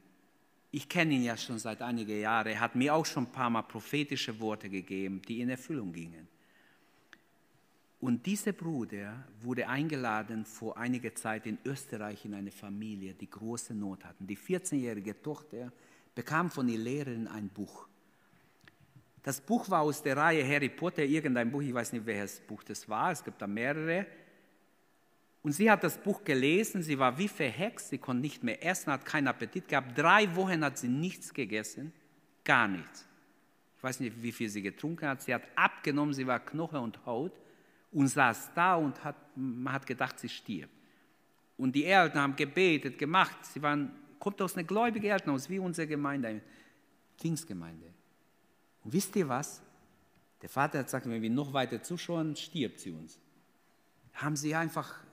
[0.71, 2.49] Ich kenne ihn ja schon seit einigen Jahren.
[2.49, 6.27] Er hat mir auch schon ein paar Mal prophetische Worte gegeben, die in Erfüllung gingen.
[8.01, 13.73] Und dieser Bruder wurde eingeladen vor einiger Zeit in Österreich in eine Familie, die große
[13.73, 14.27] Not hatten.
[14.27, 15.73] Die 14-jährige Tochter
[16.15, 17.87] bekam von der Lehrerin ein Buch.
[19.23, 22.63] Das Buch war aus der Reihe Harry Potter, irgendein Buch, ich weiß nicht, welches Buch
[22.63, 24.07] das war, es gibt da mehrere.
[25.45, 28.91] Und sie hat das Buch gelesen, sie war wie verhext, sie konnte nicht mehr essen,
[28.91, 29.97] hat keinen Appetit gehabt.
[29.97, 31.93] Drei Wochen hat sie nichts gegessen,
[32.45, 33.07] gar nichts.
[33.77, 35.21] Ich weiß nicht, wie viel sie getrunken hat.
[35.21, 37.33] Sie hat abgenommen, sie war Knoche und Haut
[37.93, 40.73] und saß da und hat, man hat gedacht, sie stirbt.
[41.59, 43.37] Und die Eltern haben gebetet, gemacht.
[43.45, 46.41] Sie waren, kommt aus einer gläubigen Elternhaus, wie unsere Gemeinde, eine
[47.19, 47.93] Pfingstgemeinde.
[48.83, 49.61] Und wisst ihr was?
[50.41, 53.21] Der Vater hat gesagt, wenn wir noch weiter zuschauen, stirbt sie uns.
[54.15, 55.04] Haben sie einfach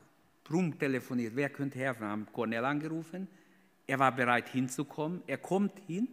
[0.52, 2.06] Rum telefoniert, wer könnte helfen?
[2.06, 3.28] Haben Cornell angerufen,
[3.88, 6.08] er war bereit hinzukommen, er kommt hin,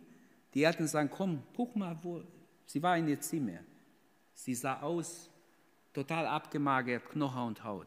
[0.55, 2.23] die Eltern sagen, komm, guck mal, wo,
[2.67, 3.61] sie war in ihr Zimmer.
[4.35, 5.31] Sie sah aus,
[5.93, 7.87] total abgemagert, Knochen und Haut.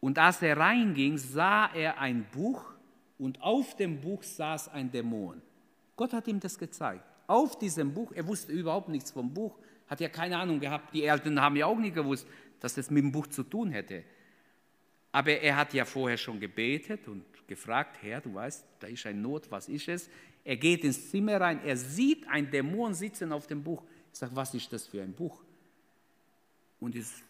[0.00, 2.64] Und als er reinging, sah er ein Buch
[3.18, 5.40] und auf dem Buch saß ein Dämon.
[5.96, 7.04] Gott hat ihm das gezeigt.
[7.28, 10.92] Auf diesem Buch, er wusste überhaupt nichts vom Buch, hat ja keine Ahnung gehabt.
[10.92, 12.26] Die Eltern haben ja auch nicht gewusst,
[12.58, 14.02] dass das mit dem Buch zu tun hätte.
[15.12, 19.20] Aber er hat ja vorher schon gebetet und gefragt, Herr, du weißt, da ist eine
[19.20, 20.08] Not, was ist es?
[20.42, 23.84] Er geht ins Zimmer rein, er sieht ein Dämon sitzen auf dem Buch.
[24.12, 25.44] Ich sage, was ist das für ein Buch?
[26.80, 27.22] Und es,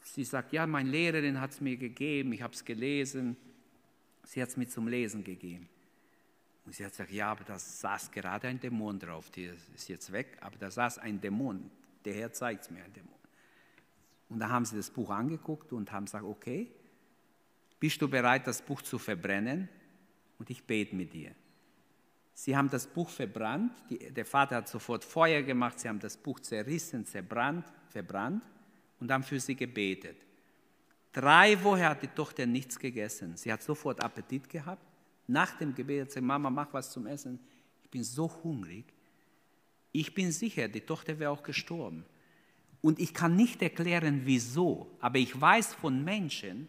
[0.00, 3.36] sie sagt, ja, meine Lehrerin hat es mir gegeben, ich habe es gelesen.
[4.22, 5.68] Sie hat es mir zum Lesen gegeben.
[6.64, 10.10] Und sie hat gesagt, ja, aber da saß gerade ein Dämon drauf, der ist jetzt
[10.12, 11.70] weg, aber da saß ein Dämon,
[12.04, 13.12] der Herr zeigt es mir, ein Dämon.
[14.30, 16.70] Und da haben sie das Buch angeguckt und haben gesagt, okay,
[17.84, 19.68] bist du bereit, das Buch zu verbrennen?
[20.38, 21.32] Und ich bete mit dir.
[22.32, 26.16] Sie haben das Buch verbrannt, die, der Vater hat sofort Feuer gemacht, sie haben das
[26.16, 28.42] Buch zerrissen, zerbrannt, verbrannt
[29.00, 30.16] und haben für sie gebetet.
[31.12, 33.36] Drei Wochen hat die Tochter nichts gegessen.
[33.36, 34.82] Sie hat sofort Appetit gehabt.
[35.26, 37.38] Nach dem Gebet hat sie gesagt, Mama, mach was zum Essen.
[37.82, 38.86] Ich bin so hungrig.
[39.92, 42.06] Ich bin sicher, die Tochter wäre auch gestorben.
[42.80, 46.68] Und ich kann nicht erklären, wieso, aber ich weiß von Menschen,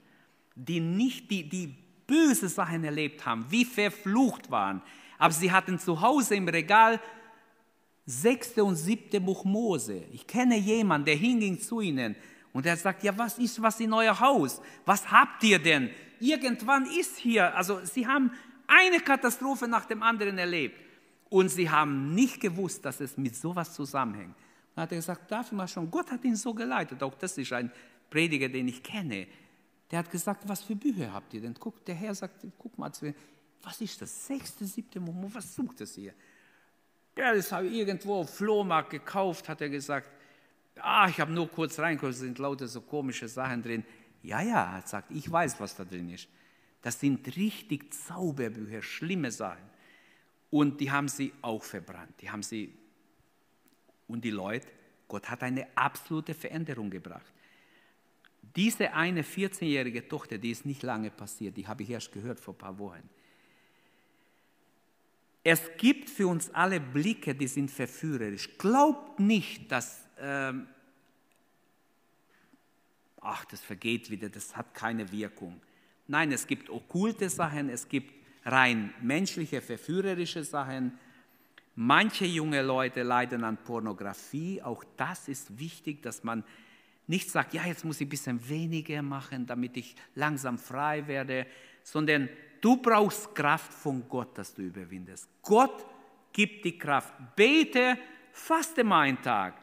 [0.56, 1.76] die nicht die, die
[2.08, 4.82] böse Sachen erlebt haben, wie verflucht waren,
[5.18, 7.00] aber sie hatten zu Hause im Regal
[8.06, 10.04] sechste und siebte Buch Mose.
[10.12, 12.16] Ich kenne jemanden, der hinging zu ihnen
[12.54, 14.62] und er sagt, ja, was ist was in euer Haus?
[14.86, 15.90] Was habt ihr denn?
[16.20, 18.32] Irgendwann ist hier, also sie haben
[18.68, 20.80] eine Katastrophe nach dem anderen erlebt
[21.30, 24.36] und sie haben nicht gewusst, dass es mit sowas zusammenhängt.
[24.76, 27.38] Dann hat er gesagt, darf ich mal schon, Gott hat ihn so geleitet, auch das
[27.38, 27.72] ist ein
[28.10, 29.28] Prediger, den ich kenne.
[29.92, 31.54] Der hat gesagt, was für Bücher habt ihr denn?
[31.54, 32.92] Guck, der Herr sagt, guck mal,
[33.62, 34.28] was ist das?
[34.28, 36.14] Sechste, siebte Moment, was sucht es hier?
[37.18, 40.10] Ja, das habe ich irgendwo auf Flohmarkt gekauft, hat er gesagt.
[40.78, 43.86] Ah, ich habe nur kurz reingeguckt, sind lauter so komische Sachen drin.
[44.22, 46.28] Ja, ja, er sagt, ich weiß, was da drin ist.
[46.82, 49.64] Das sind richtig Zauberbücher, schlimme Sachen.
[50.50, 52.22] Und die haben sie auch verbrannt.
[52.22, 52.74] Die haben sie
[54.08, 54.68] und die Leute,
[55.08, 57.26] Gott hat eine absolute Veränderung gebracht.
[58.56, 62.54] Diese eine 14-jährige Tochter, die ist nicht lange passiert, die habe ich erst gehört vor
[62.54, 63.10] ein paar Wochen.
[65.44, 68.58] Es gibt für uns alle Blicke, die sind verführerisch.
[68.58, 70.68] Glaubt nicht, dass, ähm,
[73.22, 75.62] ach, das vergeht wieder, das hat keine Wirkung.
[76.08, 80.98] Nein, es gibt okkulte Sachen, es gibt rein menschliche, verführerische Sachen.
[81.76, 84.62] Manche junge Leute leiden an Pornografie.
[84.62, 86.44] Auch das ist wichtig, dass man
[87.08, 91.46] nicht sagt, ja, jetzt muss ich ein bisschen weniger machen, damit ich langsam frei werde,
[91.84, 92.30] sondern
[92.66, 95.30] Du brauchst Kraft von Gott, dass du überwindest.
[95.44, 95.86] Gott
[96.34, 97.14] gibt die Kraft.
[97.36, 97.96] Bete,
[98.32, 99.54] faste mal einen Tag.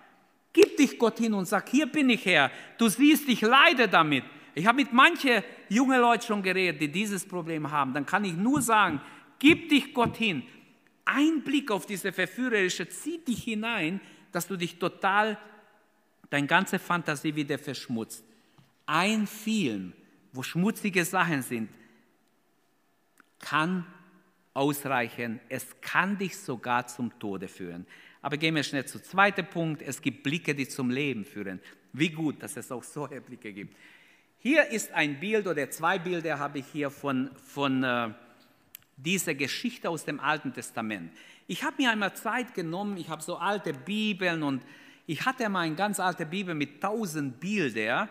[0.53, 2.53] Gib dich Gott hin und sag, hier bin ich Herr.
[2.79, 4.23] Du siehst, ich leide damit.
[4.55, 7.93] Ich habe mit manchen jungen Leuten schon geredet, die dieses Problem haben.
[7.93, 9.01] Dann kann ich nur sagen,
[9.41, 10.45] gib dich Gott hin.
[11.05, 14.01] Ein Blick auf diese verführerische zieht dich hinein,
[14.31, 15.37] dass du dich total,
[16.33, 18.25] deine ganze Fantasie wieder verschmutzt.
[18.87, 19.93] Ein Film,
[20.33, 21.69] wo schmutzige Sachen sind,
[23.39, 23.87] kann
[24.55, 25.41] ausreichen.
[25.51, 27.87] Es kann dich sogar zum Tode führen.
[28.23, 29.83] Aber gehen wir schnell zum zweiten Punkt.
[29.83, 31.61] Es gibt Blicke, die zum Leben führen.
[31.93, 33.77] Wie gut, dass es auch solche Blicke gibt.
[34.39, 38.09] Hier ist ein Bild oder zwei Bilder habe ich hier von, von äh,
[38.97, 41.13] dieser Geschichte aus dem Alten Testament.
[41.47, 44.63] Ich habe mir einmal Zeit genommen, ich habe so alte Bibeln und
[45.07, 48.09] ich hatte mal eine ganz alte Bibel mit tausend Bildern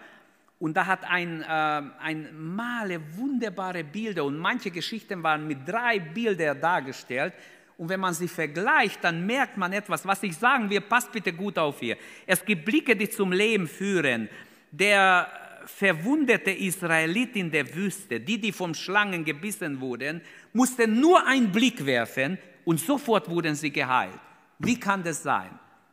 [0.60, 6.00] und da hat ein, äh, ein Maler wunderbare Bilder und manche Geschichten waren mit drei
[6.00, 7.34] Bildern dargestellt.
[7.78, 10.06] Und wenn man sie vergleicht, dann merkt man etwas.
[10.06, 11.98] Was ich sagen will, passt bitte gut auf hier.
[12.28, 14.30] Es gibt Blicke, die zum Leben führen.
[14.70, 15.28] Der
[15.66, 20.22] verwundete Israelit in der Wüste, die, die vom Schlangen gebissen wurden,
[20.54, 24.20] musste nur einen Blick werfen und sofort wurden sie geheilt.
[24.60, 25.50] Wie kann das sein?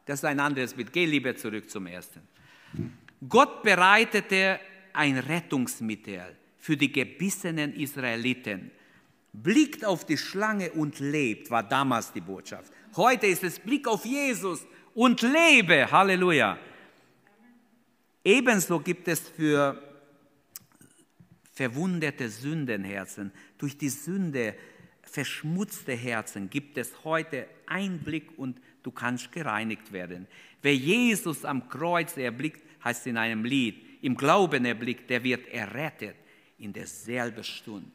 [0.09, 0.91] Das ist ein anderes Bild.
[0.91, 2.23] Geh lieber zurück zum ersten.
[3.29, 4.59] Gott bereitete
[4.95, 8.71] ein Rettungsmittel für die gebissenen Israeliten.
[9.35, 12.73] Blickt auf die Schlange und lebt, war damals die Botschaft.
[12.97, 15.91] Heute ist es Blick auf Jesus und lebe.
[15.91, 16.59] Halleluja.
[18.25, 19.79] Ebenso gibt es für
[21.53, 24.55] verwundete Sündenherzen, durch die Sünde
[25.03, 28.59] verschmutzte Herzen, gibt es heute Einblick und
[28.89, 30.27] du kannst gereinigt werden.
[30.63, 36.17] Wer Jesus am Kreuz erblickt, heißt in einem Lied, im Glauben erblickt, der wird errettet
[36.57, 37.91] in derselben Stunde.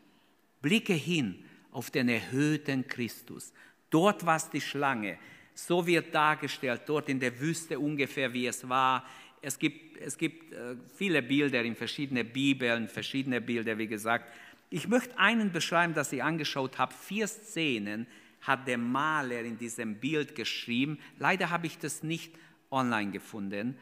[0.61, 3.51] Blicke hin auf den erhöhten Christus.
[3.89, 5.17] Dort war es die Schlange.
[5.55, 9.03] So wird dargestellt, dort in der Wüste ungefähr, wie es war.
[9.41, 14.31] Es gibt, es gibt äh, viele Bilder in verschiedenen Bibeln, verschiedene Bilder, wie gesagt.
[14.69, 16.93] Ich möchte einen beschreiben, das ich angeschaut habe.
[16.93, 18.05] Vier Szenen
[18.45, 20.99] hat der Maler in diesem Bild geschrieben.
[21.17, 22.33] Leider habe ich das nicht
[22.69, 23.77] online gefunden.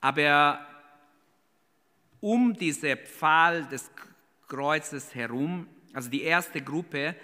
[0.00, 0.66] Aber
[2.20, 3.90] um diese Pfahl des
[4.46, 7.16] Kreuzes herum, also die erste Gruppe,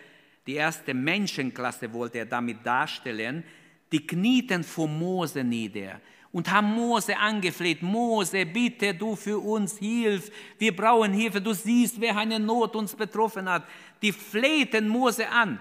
[0.47, 3.45] die erste Menschenklasse wollte er damit darstellen,
[3.93, 6.01] die knieten vor Mose nieder
[6.33, 12.01] und haben Mose angefleht, Mose, bitte du für uns hilf, wir brauchen Hilfe, du siehst,
[12.01, 13.65] wer eine Not uns betroffen hat.
[14.03, 15.61] Die flehten Mose an,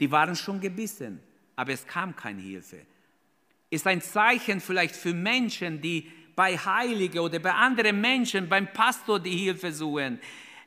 [0.00, 1.20] die waren schon gebissen,
[1.56, 2.80] aber es kam keine Hilfe.
[3.70, 9.20] Ist ein Zeichen vielleicht für Menschen, die bei Heiligen oder bei anderen Menschen, beim Pastor
[9.20, 10.18] die Hilfe suchen.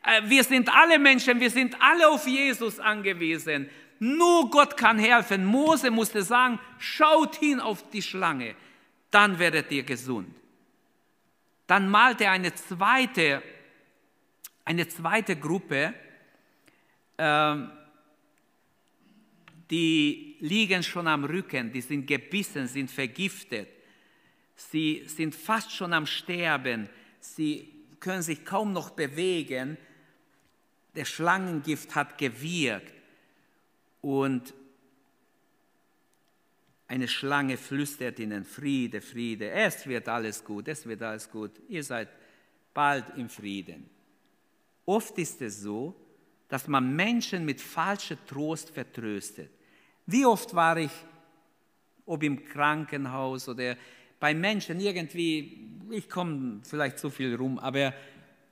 [0.03, 3.69] Äh, wir sind alle Menschen, wir sind alle auf Jesus angewiesen.
[3.99, 5.45] Nur Gott kann helfen.
[5.45, 8.55] Mose musste sagen, schaut hin auf die Schlange,
[9.11, 10.33] dann werdet ihr gesund.
[11.65, 13.41] Dann malte er eine zweite,
[14.63, 15.93] eine zweite Gruppe,
[17.17, 17.71] ähm,
[19.69, 23.69] die liegen schon am Rücken, die sind gebissen, sind vergiftet.
[24.55, 26.89] Sie sind fast schon am Sterben.
[27.19, 27.67] Sie
[27.99, 29.77] können sich kaum noch bewegen.
[30.95, 32.93] Der Schlangengift hat gewirkt.
[34.01, 34.53] Und
[36.87, 39.51] eine Schlange flüstert ihnen Friede, Friede.
[39.51, 41.51] Es wird alles gut, es wird alles gut.
[41.67, 42.07] Ihr seid
[42.73, 43.89] bald im Frieden.
[44.85, 45.93] Oft ist es so,
[46.47, 49.51] dass man Menschen mit falschem Trost vertröstet.
[50.07, 50.91] Wie oft war ich,
[52.05, 53.75] ob im Krankenhaus oder
[54.19, 57.93] bei Menschen irgendwie, ich komme vielleicht zu viel rum, aber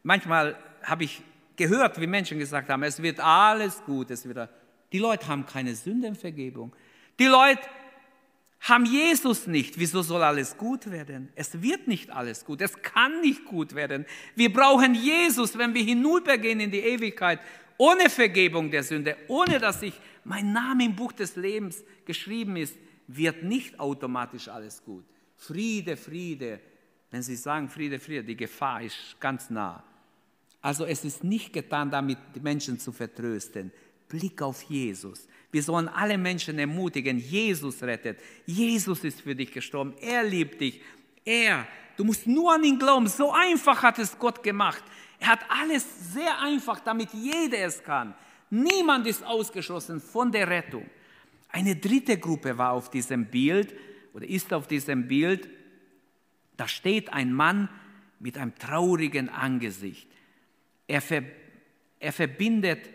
[0.04, 1.22] manchmal habe ich
[1.56, 4.50] gehört, wie Menschen gesagt haben, es wird alles gut, es wird,
[4.92, 6.76] die Leute haben keine Sündenvergebung.
[7.18, 7.62] Die Leute
[8.60, 9.80] haben Jesus nicht.
[9.80, 11.30] Wieso soll alles gut werden?
[11.36, 12.62] Es wird nicht alles gut.
[12.62, 14.06] Es kann nicht gut werden.
[14.36, 17.40] Wir brauchen Jesus, wenn wir hinübergehen in die Ewigkeit,
[17.78, 19.94] ohne Vergebung der Sünde, ohne dass sich
[20.26, 22.76] mein Name im Buch des Lebens geschrieben ist,
[23.08, 25.06] wird nicht automatisch alles gut.
[25.38, 26.60] Friede, Friede.
[27.12, 29.84] Wenn Sie sagen Friede, Friede, die Gefahr ist ganz nah.
[30.62, 33.72] Also es ist nicht getan, damit die Menschen zu vertrösten.
[34.08, 35.28] Blick auf Jesus.
[35.52, 38.20] Wir sollen alle Menschen ermutigen, Jesus rettet.
[38.46, 39.94] Jesus ist für dich gestorben.
[40.02, 40.82] Er liebt dich.
[41.24, 41.68] Er.
[41.98, 43.08] Du musst nur an ihn glauben.
[43.08, 44.84] So einfach hat es Gott gemacht.
[45.20, 48.16] Er hat alles sehr einfach, damit jeder es kann.
[48.50, 50.86] Niemand ist ausgeschlossen von der Rettung.
[51.50, 53.74] Eine dritte Gruppe war auf diesem Bild
[54.14, 55.50] oder ist auf diesem Bild.
[56.58, 57.70] Da steht ein Mann
[58.20, 60.08] mit einem traurigen Angesicht.
[60.88, 61.24] Er, ver,
[62.00, 62.90] er verbindet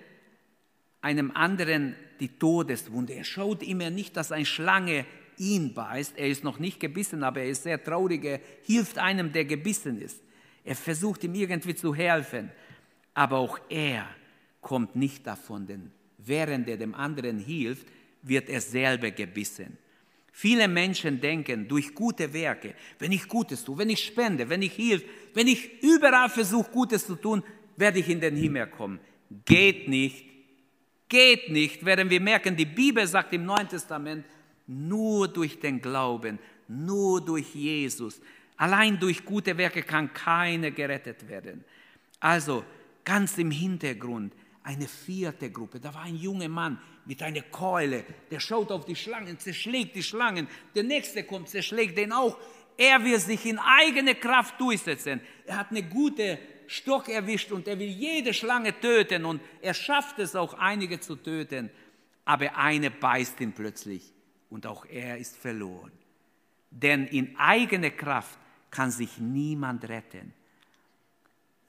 [1.00, 3.14] einem anderen die Todeswunde.
[3.14, 5.06] Er schaut immer nicht, dass eine Schlange
[5.38, 6.18] ihn beißt.
[6.18, 8.24] Er ist noch nicht gebissen, aber er ist sehr traurig.
[8.24, 10.22] Er hilft einem, der gebissen ist.
[10.64, 12.50] Er versucht ihm irgendwie zu helfen.
[13.14, 14.06] Aber auch er
[14.60, 17.86] kommt nicht davon, denn während er dem anderen hilft,
[18.22, 19.78] wird er selber gebissen.
[20.32, 24.72] Viele Menschen denken, durch gute Werke, wenn ich Gutes tue, wenn ich spende, wenn ich
[24.72, 25.02] hilf,
[25.34, 27.42] wenn ich überall versuche, Gutes zu tun,
[27.76, 29.00] werde ich in den Himmel kommen.
[29.44, 30.24] Geht nicht,
[31.08, 34.24] geht nicht, werden wir merken, die Bibel sagt im Neuen Testament,
[34.66, 38.20] nur durch den Glauben, nur durch Jesus,
[38.56, 41.64] allein durch gute Werke kann keiner gerettet werden.
[42.20, 42.64] Also
[43.04, 48.40] ganz im Hintergrund eine vierte Gruppe, da war ein junger Mann mit einer Keule, der
[48.40, 52.38] schaut auf die Schlangen, zerschlägt die Schlangen, der nächste kommt, zerschlägt den auch.
[52.76, 55.20] Er will sich in eigene Kraft durchsetzen.
[55.46, 60.18] Er hat eine gute Stock erwischt und er will jede Schlange töten und er schafft
[60.18, 61.70] es auch, einige zu töten.
[62.24, 64.12] Aber eine beißt ihn plötzlich
[64.50, 65.92] und auch er ist verloren.
[66.70, 68.38] Denn in eigener Kraft
[68.70, 70.32] kann sich niemand retten.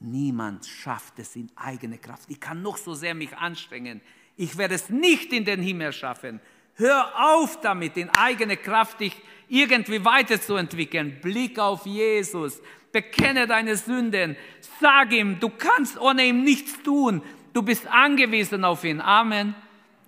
[0.02, 2.28] Niemand schafft es in eigener Kraft.
[2.28, 4.00] Ich kann noch so sehr mich anstrengen.
[4.36, 6.40] Ich werde es nicht in den Himmel schaffen.
[6.74, 9.14] Hör auf damit, in eigener Kraft dich
[9.48, 11.20] irgendwie weiterzuentwickeln.
[11.20, 12.60] Blick auf Jesus
[12.90, 14.36] bekenne deine Sünden,
[14.80, 19.00] sag ihm, du kannst ohne ihm nichts tun, du bist angewiesen auf ihn.
[19.00, 19.54] Amen.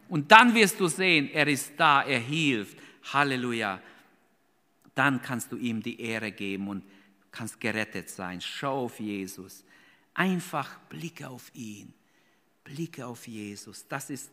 [0.09, 2.77] Und dann wirst du sehen, er ist da, er hilft.
[3.13, 3.81] Halleluja.
[4.95, 6.85] Dann kannst du ihm die Ehre geben und
[7.31, 8.41] kannst gerettet sein.
[8.41, 9.65] Schau auf Jesus.
[10.15, 11.93] Einfach blicke auf ihn.
[12.63, 13.87] Blicke auf Jesus.
[13.89, 14.31] Das ist,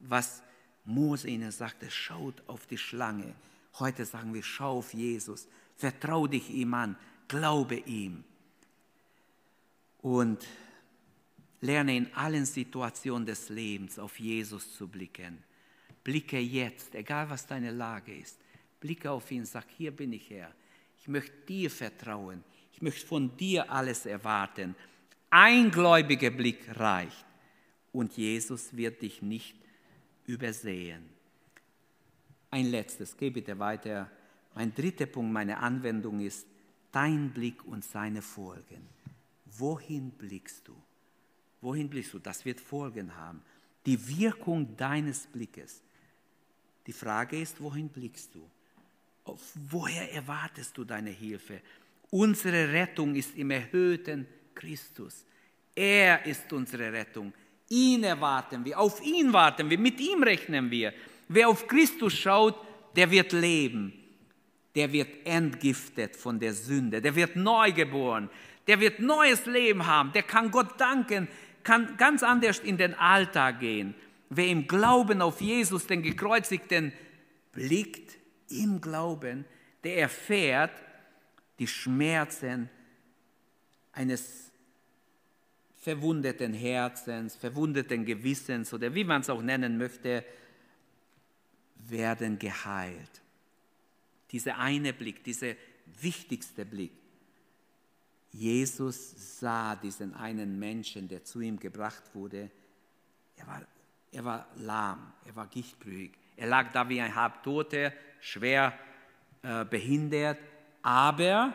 [0.00, 0.42] was
[0.84, 1.90] Mose ihnen sagte.
[1.90, 3.34] Schaut auf die Schlange.
[3.78, 5.48] Heute sagen wir, schau auf Jesus.
[5.76, 6.96] Vertrau dich ihm an.
[7.28, 8.24] Glaube ihm
[10.04, 10.46] und
[11.62, 15.42] lerne in allen Situationen des Lebens auf Jesus zu blicken.
[16.04, 18.38] Blicke jetzt, egal was deine Lage ist,
[18.80, 20.52] blicke auf ihn, sag, hier bin ich Herr.
[20.98, 22.44] Ich möchte dir vertrauen.
[22.74, 24.74] Ich möchte von dir alles erwarten.
[25.36, 27.26] Ein gläubiger Blick reicht
[27.90, 29.56] und Jesus wird dich nicht
[30.26, 31.02] übersehen.
[32.52, 34.08] Ein letztes, geh bitte weiter.
[34.54, 36.46] Mein dritter Punkt, meine Anwendung ist,
[36.92, 38.86] dein Blick und seine Folgen.
[39.46, 40.76] Wohin blickst du?
[41.62, 42.20] Wohin blickst du?
[42.20, 43.42] Das wird Folgen haben.
[43.86, 45.82] Die Wirkung deines Blickes.
[46.86, 48.48] Die Frage ist, wohin blickst du?
[49.68, 51.60] Woher erwartest du deine Hilfe?
[52.12, 55.24] Unsere Rettung ist im erhöhten Christus.
[55.74, 57.32] Er ist unsere Rettung.
[57.68, 60.92] Ihn erwarten wir, auf ihn warten wir, mit ihm rechnen wir.
[61.28, 62.54] Wer auf Christus schaut,
[62.94, 64.04] der wird leben
[64.74, 68.28] der wird entgiftet von der Sünde, der wird neu geboren,
[68.66, 71.28] der wird neues Leben haben, der kann Gott danken,
[71.62, 73.94] kann ganz anders in den Alltag gehen.
[74.30, 76.92] Wer im Glauben auf Jesus, den Gekreuzigten,
[77.52, 78.18] blickt,
[78.50, 79.44] im Glauben,
[79.84, 80.72] der erfährt
[81.58, 82.68] die Schmerzen
[83.92, 84.43] eines
[85.84, 90.24] verwundeten Herzens, verwundeten Gewissens oder wie man es auch nennen möchte,
[91.76, 93.22] werden geheilt
[94.34, 95.56] dieser eine Blick, diese
[96.00, 96.90] wichtigste Blick.
[98.32, 102.50] Jesus sah diesen einen Menschen, der zu ihm gebracht wurde.
[103.36, 103.62] Er war,
[104.10, 106.18] er war lahm, er war gichtbrüchig.
[106.36, 108.76] Er lag da wie ein Halbtoter, schwer
[109.42, 110.38] äh, behindert.
[110.82, 111.54] Aber,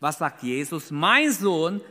[0.00, 0.90] was sagt Jesus?
[0.90, 1.82] Mein Sohn,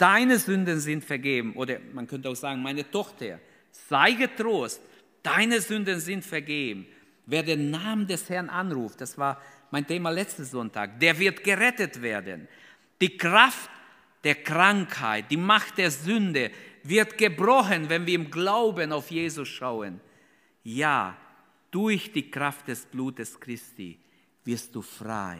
[0.00, 1.54] deine Sünden sind vergeben.
[1.54, 3.38] Oder man könnte auch sagen, meine Tochter,
[3.70, 4.80] sei getrost,
[5.22, 6.86] deine Sünden sind vergeben.
[7.26, 9.40] Wer den Namen des Herrn anruft, das war
[9.70, 12.48] mein Thema letzten Sonntag, der wird gerettet werden.
[13.00, 13.70] Die Kraft
[14.24, 16.50] der Krankheit, die Macht der Sünde
[16.82, 20.00] wird gebrochen, wenn wir im Glauben auf Jesus schauen.
[20.62, 21.16] Ja,
[21.70, 23.98] durch die Kraft des Blutes Christi
[24.44, 25.38] wirst du frei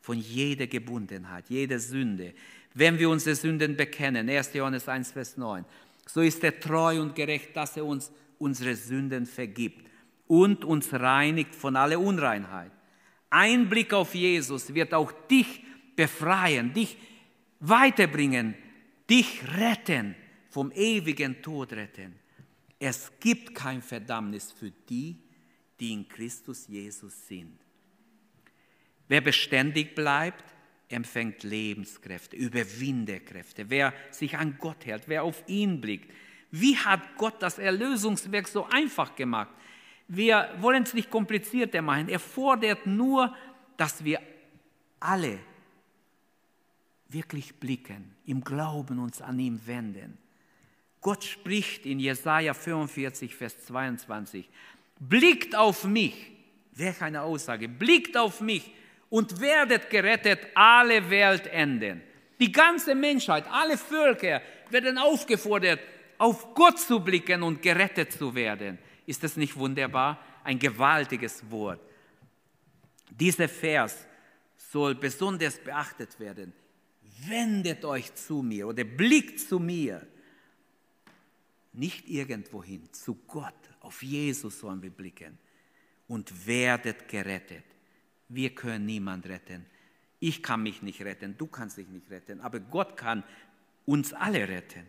[0.00, 2.34] von jeder Gebundenheit, jeder Sünde.
[2.74, 4.54] Wenn wir unsere Sünden bekennen, 1.
[4.54, 5.64] Johannes 1, Vers 9,
[6.06, 9.90] so ist er treu und gerecht, dass er uns unsere Sünden vergibt
[10.26, 12.70] und uns reinigt von aller Unreinheit.
[13.30, 15.62] Ein Blick auf Jesus wird auch dich
[15.96, 16.96] befreien, dich
[17.60, 18.54] weiterbringen,
[19.10, 20.14] dich retten,
[20.50, 22.14] vom ewigen Tod retten.
[22.78, 25.16] Es gibt kein Verdammnis für die,
[25.78, 27.58] die in Christus Jesus sind.
[29.08, 30.44] Wer beständig bleibt,
[30.88, 33.68] empfängt Lebenskräfte, Überwinderkräfte.
[33.68, 36.10] Wer sich an Gott hält, wer auf ihn blickt.
[36.50, 39.50] Wie hat Gott das Erlösungswerk so einfach gemacht?
[40.08, 42.08] Wir wollen es nicht komplizierter machen.
[42.08, 43.34] Er fordert nur,
[43.76, 44.20] dass wir
[44.98, 45.38] alle
[47.08, 50.16] wirklich blicken, im Glauben uns an ihm wenden.
[51.00, 54.48] Gott spricht in Jesaja 45, Vers 22:
[54.98, 56.32] Blickt auf mich,
[56.72, 58.72] welch eine Aussage, blickt auf mich
[59.10, 62.02] und werdet gerettet alle Weltenden.
[62.38, 65.80] Die ganze Menschheit, alle Völker werden aufgefordert,
[66.18, 68.78] auf Gott zu blicken und gerettet zu werden.
[69.06, 70.22] Ist das nicht wunderbar?
[70.44, 71.80] Ein gewaltiges Wort.
[73.10, 74.06] Dieser Vers
[74.56, 76.52] soll besonders beachtet werden.
[77.26, 80.06] Wendet euch zu mir oder blickt zu mir.
[81.72, 83.54] Nicht irgendwohin, zu Gott.
[83.80, 85.38] Auf Jesus sollen wir blicken.
[86.06, 87.64] Und werdet gerettet.
[88.28, 89.64] Wir können niemand retten.
[90.20, 93.22] Ich kann mich nicht retten, du kannst dich nicht retten, aber Gott kann
[93.86, 94.86] uns alle retten.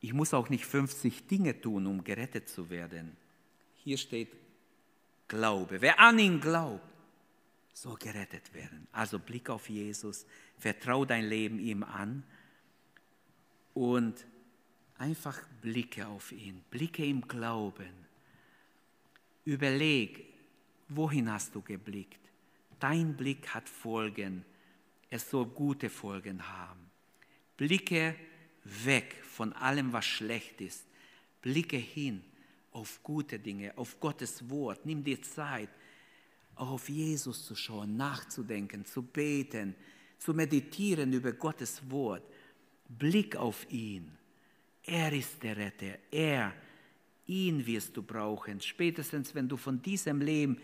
[0.00, 3.16] Ich muss auch nicht 50 Dinge tun, um gerettet zu werden.
[3.76, 4.32] Hier steht
[5.28, 5.80] Glaube.
[5.80, 6.84] Wer an ihn glaubt,
[7.72, 8.86] soll gerettet werden.
[8.92, 10.26] Also Blick auf Jesus,
[10.58, 12.22] vertrau dein Leben ihm an
[13.72, 14.26] und
[14.98, 17.92] einfach blicke auf ihn, blicke im Glauben.
[19.44, 20.33] Überleg,
[20.88, 22.20] wohin hast du geblickt?
[22.78, 24.44] Dein Blick hat Folgen,
[25.10, 26.90] es soll gute Folgen haben.
[27.56, 28.14] Blicke
[28.64, 30.84] weg von allem, was schlecht ist.
[31.40, 32.24] Blicke hin
[32.72, 34.84] auf gute Dinge, auf Gottes Wort.
[34.84, 35.70] Nimm dir Zeit,
[36.56, 39.74] auch auf Jesus zu schauen, nachzudenken, zu beten,
[40.18, 42.22] zu meditieren über Gottes Wort.
[42.88, 44.10] Blick auf ihn.
[44.82, 45.98] Er ist der Retter.
[46.10, 46.52] Er,
[47.26, 50.58] ihn wirst du brauchen, spätestens wenn du von diesem Leben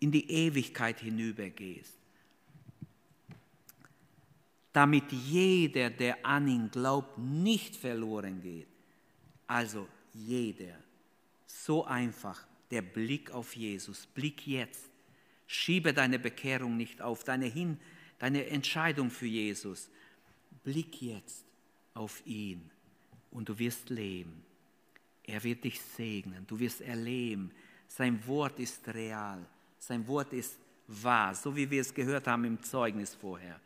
[0.00, 1.94] in die Ewigkeit hinübergehst
[4.74, 8.66] damit jeder, der an ihn glaubt, nicht verloren geht.
[9.46, 10.76] Also jeder.
[11.46, 12.44] So einfach.
[12.72, 14.04] Der Blick auf Jesus.
[14.06, 14.90] Blick jetzt.
[15.46, 17.78] Schiebe deine Bekehrung nicht auf, deine, Hin
[18.18, 19.88] deine Entscheidung für Jesus.
[20.64, 21.44] Blick jetzt
[21.94, 22.68] auf ihn
[23.30, 24.42] und du wirst leben.
[25.22, 26.48] Er wird dich segnen.
[26.48, 27.52] Du wirst erleben.
[27.86, 29.46] Sein Wort ist real.
[29.86, 33.60] Sein Wort ist wahr, so wie wir es gehört haben im Zeugnis vorher.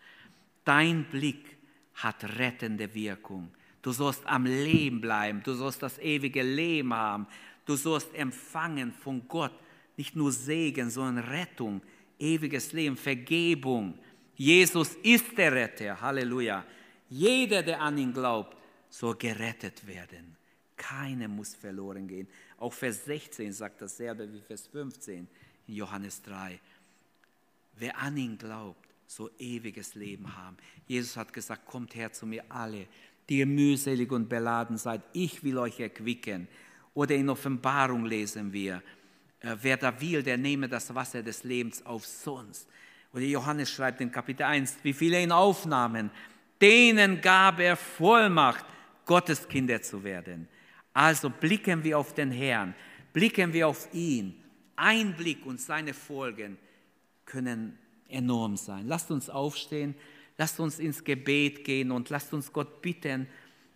[0.65, 1.57] Dein Blick
[1.95, 3.55] hat rettende Wirkung.
[3.83, 7.29] Du sollst am Leben bleiben, du sollst das ewige Leben haben,
[7.65, 9.53] du sollst empfangen von Gott
[9.97, 11.83] nicht nur Segen, sondern Rettung,
[12.19, 13.97] ewiges Leben, Vergebung.
[14.35, 16.65] Jesus ist der Retter, Halleluja.
[17.09, 18.57] Jeder, der an ihn glaubt,
[18.89, 20.37] soll gerettet werden.
[20.77, 22.27] Keiner muss verloren gehen.
[22.57, 25.29] Auch Vers 16 sagt dasselbe wie Vers 15 in
[25.75, 26.59] Johannes 3.
[27.77, 30.57] Wer an ihn glaubt, so ewiges Leben haben.
[30.87, 32.87] Jesus hat gesagt, kommt her zu mir alle,
[33.29, 36.49] die ihr mühselig und beladen seid, ich will euch erquicken.
[36.95, 38.83] Oder in Offenbarung lesen wir,
[39.41, 42.69] äh, wer da will, der nehme das Wasser des Lebens auf sonst.
[43.13, 46.11] Oder Johannes schreibt in Kapitel 1, wie viele ihn aufnahmen,
[46.61, 48.65] denen gab er Vollmacht,
[49.07, 50.49] Gottes Kinder zu werden.
[50.93, 52.75] Also blicken wir auf den Herrn,
[53.13, 54.35] blicken wir auf ihn.
[54.81, 56.57] Ein Blick und seine Folgen
[57.25, 57.77] können
[58.09, 58.87] enorm sein.
[58.87, 59.97] Lasst uns aufstehen,
[60.37, 63.27] lasst uns ins Gebet gehen und lasst uns Gott bitten,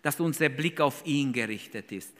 [0.01, 2.13] dass unser Blick auf ihn gerichtet ist.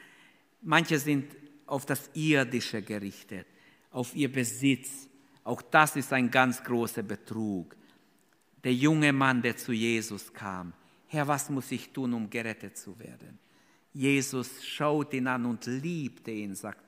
[0.61, 1.33] Manche sind
[1.65, 3.47] auf das Irdische gerichtet,
[3.91, 5.07] auf ihr Besitz,
[5.45, 7.75] Auch das ist ein ganz großer Betrug.
[8.63, 10.73] Der junge Mann, der zu Jesus kam,
[11.07, 13.37] Herr, was muss ich tun, um gerettet zu werden?
[13.93, 16.82] Jesus schaut ihn an und liebte ihn, sagt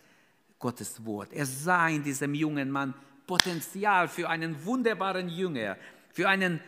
[0.65, 1.31] Gottes Wort.
[1.31, 2.95] Er sah in diesem jungen Mann
[3.27, 5.77] Potenzial für einen wunderbaren Jünger,
[6.11, 6.59] für einen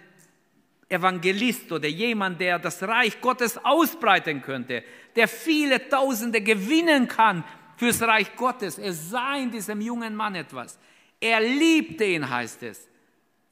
[0.87, 4.83] Evangelist oder jemand, der das Reich Gottes ausbreiten könnte,
[5.15, 7.43] der viele Tausende gewinnen kann
[7.75, 8.77] fürs Reich Gottes.
[8.77, 10.77] Er sah in diesem jungen Mann etwas.
[11.19, 12.87] Er liebte ihn, heißt es.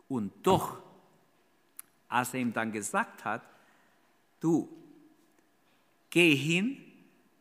[0.07, 0.77] Und doch,
[2.07, 3.41] als er ihm dann gesagt hat,
[4.39, 4.69] du,
[6.11, 6.77] geh hin,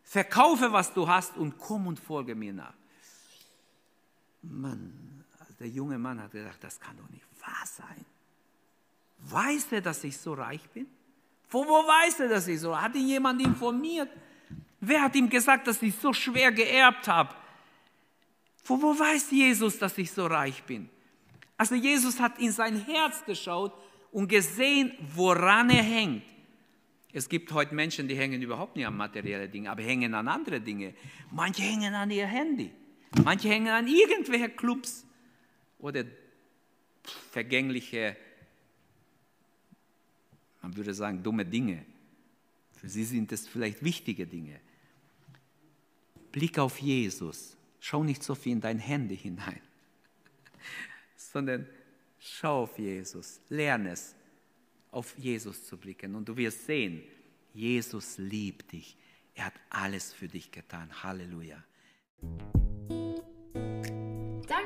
[0.05, 2.73] verkaufe, was du hast und komm und folge mir nach.
[4.51, 8.05] Mann, also der junge Mann hat gedacht, das kann doch nicht wahr sein.
[9.19, 10.87] Weiß er, dass ich so reich bin?
[11.51, 12.79] Wo, wo weiß er, dass ich so?
[12.79, 14.11] Hat ihn jemand informiert?
[14.81, 17.35] Wer hat ihm gesagt, dass ich so schwer geerbt habe?
[18.65, 20.89] Wo, wo weiß Jesus, dass ich so reich bin?
[21.57, 23.73] Also Jesus hat in sein Herz geschaut
[24.11, 26.23] und gesehen, woran er hängt.
[27.13, 30.61] Es gibt heute Menschen, die hängen überhaupt nicht an materielle Dinge, aber hängen an andere
[30.61, 30.95] Dinge.
[31.31, 32.73] Manche hängen an ihr Handy,
[33.23, 35.05] manche hängen an irgendwelche Clubs
[35.79, 36.05] oder
[37.31, 38.17] vergängliche,
[40.63, 41.85] man würde sagen, dumme Dinge.
[42.73, 44.61] Für sie sind es vielleicht wichtige Dinge.
[46.33, 47.57] Blick auf Jesus.
[47.81, 49.61] Schau nicht so viel in dein Handy hinein,
[51.17, 51.67] sondern
[52.19, 53.41] schau auf Jesus.
[53.51, 54.15] Lerne es
[54.91, 57.03] auf Jesus zu blicken und du wirst sehen,
[57.53, 58.97] Jesus liebt dich.
[59.35, 61.03] Er hat alles für dich getan.
[61.03, 61.63] Halleluja.